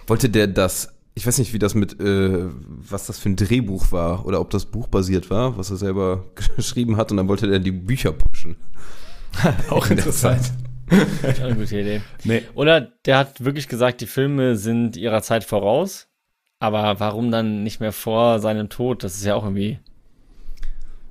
Wollte 0.06 0.30
der 0.30 0.48
das, 0.48 0.90
ich 1.16 1.26
weiß 1.26 1.40
nicht, 1.40 1.54
wie 1.54 1.60
das 1.60 1.74
mit, 1.74 2.00
äh, 2.00 2.46
was 2.68 3.08
das 3.08 3.18
für 3.18 3.30
ein 3.30 3.36
Drehbuch 3.38 3.92
war 3.92 4.26
oder 4.26 4.40
ob 4.40 4.52
das 4.52 4.66
buchbasiert 4.66 5.30
war, 5.32 5.58
was 5.58 5.72
er 5.72 5.78
selber 5.78 6.26
geschrieben 6.56 6.98
hat 6.98 7.10
und 7.12 7.18
dann 7.18 7.28
wollte 7.28 7.48
der 7.48 7.60
die 7.60 7.72
Bücher 7.72 8.12
pushen. 8.12 8.56
Auch 9.70 9.84
In 9.90 9.96
der 9.98 10.06
interessant. 10.06 10.52
Zeit. 10.90 11.08
ist 11.32 11.42
eine 11.42 11.56
gute 11.56 11.80
Idee. 11.80 12.02
Nee, 12.24 12.44
Oder 12.54 12.82
der 13.06 13.18
hat 13.18 13.44
wirklich 13.44 13.68
gesagt, 13.68 14.00
die 14.02 14.06
Filme 14.08 14.56
sind 14.56 14.96
ihrer 14.96 15.22
Zeit 15.22 15.44
voraus. 15.44 16.08
Aber 16.60 17.00
warum 17.00 17.32
dann 17.32 17.64
nicht 17.64 17.80
mehr 17.80 17.92
vor 17.92 18.40
seinem 18.40 18.70
Tod? 18.70 19.04
Das 19.04 19.16
ist 19.16 19.26
ja 19.26 19.36
auch 19.36 19.44
irgendwie. 19.44 19.80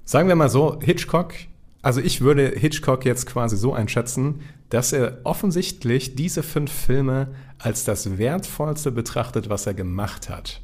Sagen 0.04 0.28
wir 0.28 0.36
mal 0.36 0.48
so, 0.48 0.80
Hitchcock, 0.80 1.34
also 1.82 2.00
ich 2.00 2.20
würde 2.20 2.48
Hitchcock 2.48 3.04
jetzt 3.04 3.26
quasi 3.26 3.56
so 3.56 3.72
einschätzen, 3.72 4.40
dass 4.70 4.92
er 4.92 5.18
offensichtlich 5.24 6.16
diese 6.16 6.42
fünf 6.42 6.72
Filme 6.72 7.28
als 7.58 7.84
das 7.84 8.18
Wertvollste 8.18 8.90
betrachtet, 8.90 9.48
was 9.48 9.66
er 9.66 9.74
gemacht 9.74 10.28
hat. 10.28 10.62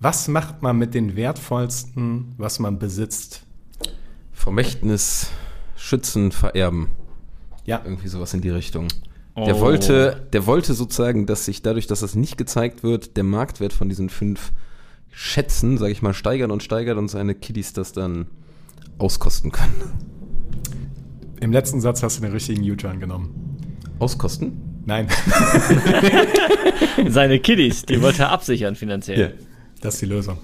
Was 0.00 0.28
macht 0.28 0.62
man 0.62 0.78
mit 0.78 0.94
den 0.94 1.16
Wertvollsten, 1.16 2.34
was 2.38 2.58
man 2.58 2.78
besitzt? 2.78 3.42
Vermächtnis, 4.32 5.30
Schützen, 5.76 6.30
Vererben. 6.32 6.88
Ja, 7.64 7.80
Irgendwie 7.84 8.08
sowas 8.08 8.34
in 8.34 8.40
die 8.40 8.50
Richtung. 8.50 8.88
Der 9.46 9.56
Oh. 9.56 9.60
wollte, 9.60 10.26
der 10.32 10.46
wollte 10.46 10.74
sozusagen, 10.74 11.26
dass 11.26 11.44
sich 11.44 11.62
dadurch, 11.62 11.86
dass 11.86 12.00
das 12.00 12.14
nicht 12.14 12.36
gezeigt 12.38 12.82
wird, 12.82 13.16
der 13.16 13.24
Marktwert 13.24 13.72
von 13.72 13.88
diesen 13.88 14.08
fünf 14.08 14.52
Schätzen, 15.10 15.78
sage 15.78 15.92
ich 15.92 16.02
mal, 16.02 16.14
steigern 16.14 16.50
und 16.50 16.62
steigert 16.62 16.98
und 16.98 17.08
seine 17.08 17.34
Kiddies 17.34 17.72
das 17.72 17.92
dann 17.92 18.26
auskosten 18.98 19.52
können. 19.52 19.92
im 21.40 21.52
letzten 21.52 21.80
Satz 21.80 22.02
hast 22.02 22.18
du 22.18 22.22
den 22.22 22.32
richtigen 22.32 22.62
U-Turn 22.70 22.98
genommen. 23.00 23.56
Auskosten? 24.00 24.60
Nein, 24.86 25.08
Seine 27.08 27.38
Kiddies, 27.40 27.84
die 27.84 28.00
wollte 28.02 28.22
er 28.22 28.30
absichern 28.30 28.74
finanziell. 28.74 29.34
das 29.80 29.94
ist 29.94 30.00
die 30.02 30.06
Lösung. 30.06 30.38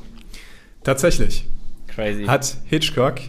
Tatsächlich 0.82 1.48
Crazy. 1.88 2.24
hat 2.26 2.56
Hitchcock 2.64 3.20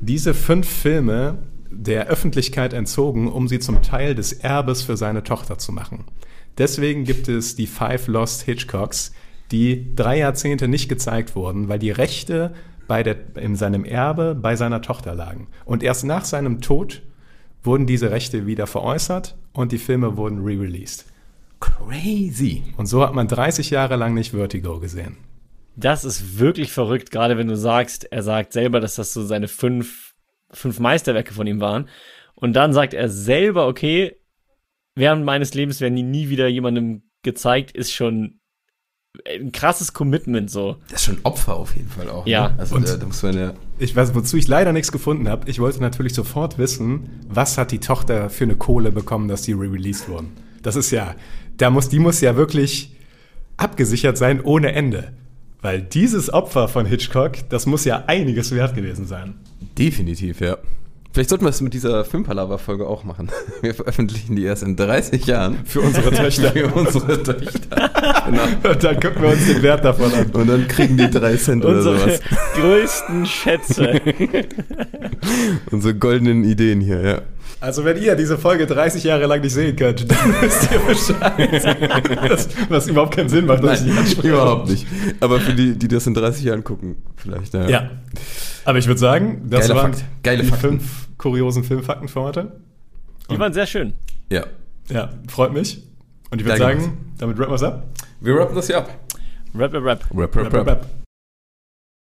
diese 0.00 0.34
fünf 0.34 0.68
Filme 0.68 1.38
der 1.70 2.06
Öffentlichkeit 2.06 2.72
entzogen, 2.72 3.28
um 3.28 3.48
sie 3.48 3.58
zum 3.58 3.82
Teil 3.82 4.14
des 4.14 4.32
Erbes 4.32 4.82
für 4.82 4.96
seine 4.96 5.22
Tochter 5.22 5.58
zu 5.58 5.72
machen. 5.72 6.04
Deswegen 6.56 7.04
gibt 7.04 7.28
es 7.28 7.56
die 7.56 7.66
Five 7.66 8.08
Lost 8.08 8.42
Hitchcocks, 8.42 9.12
die 9.50 9.94
drei 9.94 10.18
Jahrzehnte 10.18 10.68
nicht 10.68 10.88
gezeigt 10.88 11.36
wurden, 11.36 11.68
weil 11.68 11.78
die 11.78 11.90
Rechte 11.90 12.54
bei 12.86 13.02
der, 13.02 13.16
in 13.36 13.54
seinem 13.54 13.84
Erbe 13.84 14.34
bei 14.34 14.56
seiner 14.56 14.82
Tochter 14.82 15.14
lagen. 15.14 15.48
Und 15.64 15.82
erst 15.82 16.04
nach 16.04 16.24
seinem 16.24 16.60
Tod 16.60 17.02
wurden 17.62 17.86
diese 17.86 18.10
Rechte 18.10 18.46
wieder 18.46 18.66
veräußert 18.66 19.36
und 19.52 19.72
die 19.72 19.78
Filme 19.78 20.16
wurden 20.16 20.44
re-released. 20.44 21.04
Crazy. 21.60 22.62
Und 22.76 22.86
so 22.86 23.02
hat 23.02 23.14
man 23.14 23.28
30 23.28 23.70
Jahre 23.70 23.96
lang 23.96 24.14
nicht 24.14 24.30
Vertigo 24.30 24.80
gesehen. 24.80 25.16
Das 25.76 26.04
ist 26.04 26.38
wirklich 26.38 26.72
verrückt, 26.72 27.10
gerade 27.10 27.36
wenn 27.38 27.46
du 27.46 27.56
sagst, 27.56 28.10
er 28.10 28.22
sagt 28.22 28.52
selber, 28.52 28.80
dass 28.80 28.96
das 28.96 29.12
so 29.12 29.24
seine 29.24 29.48
fünf, 29.48 30.07
fünf 30.50 30.78
Meisterwerke 30.78 31.34
von 31.34 31.46
ihm 31.46 31.60
waren. 31.60 31.88
Und 32.34 32.54
dann 32.54 32.72
sagt 32.72 32.94
er 32.94 33.08
selber, 33.08 33.66
okay, 33.66 34.16
während 34.94 35.24
meines 35.24 35.54
Lebens 35.54 35.80
werden 35.80 35.96
die 35.96 36.02
nie 36.02 36.28
wieder 36.28 36.48
jemandem 36.48 37.02
gezeigt, 37.22 37.72
ist 37.72 37.92
schon 37.92 38.40
ein 39.26 39.52
krasses 39.52 39.92
Commitment 39.92 40.50
so. 40.50 40.76
Das 40.90 41.00
ist 41.00 41.06
schon 41.06 41.18
Opfer 41.24 41.56
auf 41.56 41.74
jeden 41.74 41.88
Fall 41.88 42.08
auch. 42.08 42.26
Ja. 42.26 42.50
Ne? 42.50 42.54
Also 42.58 42.76
Und- 42.76 42.88
da, 42.88 42.96
da 42.96 43.06
muss 43.06 43.22
man 43.22 43.36
ja. 43.36 43.54
Ich 43.78 43.94
weiß, 43.94 44.14
wozu 44.14 44.36
ich 44.36 44.46
leider 44.48 44.72
nichts 44.72 44.92
gefunden 44.92 45.28
habe. 45.28 45.48
Ich 45.50 45.58
wollte 45.60 45.80
natürlich 45.80 46.14
sofort 46.14 46.58
wissen, 46.58 47.20
was 47.28 47.58
hat 47.58 47.72
die 47.72 47.80
Tochter 47.80 48.30
für 48.30 48.44
eine 48.44 48.56
Kohle 48.56 48.92
bekommen, 48.92 49.28
dass 49.28 49.42
die 49.42 49.52
re-released 49.52 50.08
wurden. 50.08 50.32
Das 50.62 50.76
ist 50.76 50.90
ja, 50.90 51.14
da 51.56 51.70
muss, 51.70 51.88
die 51.88 51.98
muss 51.98 52.20
ja 52.20 52.36
wirklich 52.36 52.96
abgesichert 53.56 54.18
sein 54.18 54.40
ohne 54.40 54.72
Ende. 54.72 55.12
Weil 55.60 55.82
dieses 55.82 56.32
Opfer 56.32 56.68
von 56.68 56.86
Hitchcock, 56.86 57.32
das 57.48 57.66
muss 57.66 57.84
ja 57.84 58.04
einiges 58.06 58.54
wert 58.54 58.74
gewesen 58.76 59.06
sein. 59.06 59.34
Definitiv, 59.76 60.40
ja. 60.40 60.56
Vielleicht 61.12 61.30
sollten 61.30 61.46
wir 61.46 61.48
es 61.50 61.60
mit 61.62 61.74
dieser 61.74 62.04
Filmpalava-Folge 62.04 62.86
auch 62.86 63.02
machen. 63.02 63.28
Wir 63.62 63.74
veröffentlichen 63.74 64.36
die 64.36 64.44
erst 64.44 64.62
in 64.62 64.76
30 64.76 65.26
Jahren. 65.26 65.58
Für 65.64 65.80
unsere 65.80 66.12
Töchter. 66.12 66.50
Für 66.52 66.66
unsere 66.68 67.22
Töchter. 67.22 67.90
genau. 68.26 68.70
Und 68.70 68.84
dann 68.84 69.00
gucken 69.00 69.22
wir 69.22 69.30
uns 69.30 69.46
den 69.46 69.62
Wert 69.62 69.84
davon 69.84 70.12
an. 70.12 70.30
Und 70.30 70.46
dann 70.48 70.68
kriegen 70.68 70.96
die 70.98 71.10
3 71.10 71.36
Cent 71.36 71.64
oder 71.64 71.78
Unsere 71.78 71.98
sowas. 71.98 72.20
größten 72.54 73.26
Schätze. 73.26 74.00
Unsere 75.72 75.94
goldenen 75.94 76.44
Ideen 76.44 76.80
hier, 76.80 77.00
ja. 77.00 77.22
Also 77.60 77.84
wenn 77.84 77.96
ihr 78.00 78.14
diese 78.14 78.38
Folge 78.38 78.66
30 78.66 79.02
Jahre 79.02 79.26
lang 79.26 79.40
nicht 79.40 79.52
sehen 79.52 79.74
könnt, 79.74 80.08
dann 80.10 80.34
wisst 80.40 80.70
ihr 80.70 80.78
Bescheid. 80.78 82.30
Das, 82.30 82.48
was 82.68 82.86
überhaupt 82.86 83.16
keinen 83.16 83.28
Sinn 83.28 83.46
macht, 83.46 83.64
dass 83.64 83.80
ich 83.80 83.92
die 83.92 83.98
anspreche. 83.98 84.28
überhaupt 84.28 84.68
nicht. 84.68 84.86
Aber 85.20 85.40
für 85.40 85.54
die, 85.54 85.76
die 85.76 85.88
das 85.88 86.06
in 86.06 86.14
30 86.14 86.44
Jahren 86.44 86.62
gucken, 86.62 86.96
vielleicht. 87.16 87.54
Ja. 87.54 87.68
Ja. 87.68 87.90
Aber 88.64 88.78
ich 88.78 88.86
würde 88.86 89.00
sagen, 89.00 89.46
das 89.50 89.66
Geiler 89.68 89.80
waren 89.82 89.92
Fakt. 89.94 90.04
Geile 90.22 90.42
die 90.44 90.48
Fakten. 90.48 90.68
fünf 90.78 91.08
kuriosen 91.18 91.64
Filmfakten 91.64 92.06
für 92.08 92.20
heute. 92.20 92.52
Die 93.30 93.38
waren 93.38 93.52
sehr 93.52 93.66
schön. 93.66 93.92
ja. 94.30 94.44
Ja, 94.90 95.10
freut 95.28 95.52
mich. 95.52 95.82
Und 96.30 96.40
ich 96.40 96.46
würde 96.46 96.58
sagen, 96.58 96.96
damit 97.18 97.38
rappen 97.38 97.50
wir 97.50 97.56
es 97.56 97.62
ab. 97.62 97.86
Wir 98.20 98.34
rappen 98.36 98.56
das 98.56 98.68
hier 98.68 98.78
ab. 98.78 98.88
Rap, 99.54 99.74
rap, 99.74 99.84
rap. 99.84 100.04
Rap, 100.16 100.36
Rap, 100.36 100.54
rap, 100.54 100.66
rap. 100.66 100.86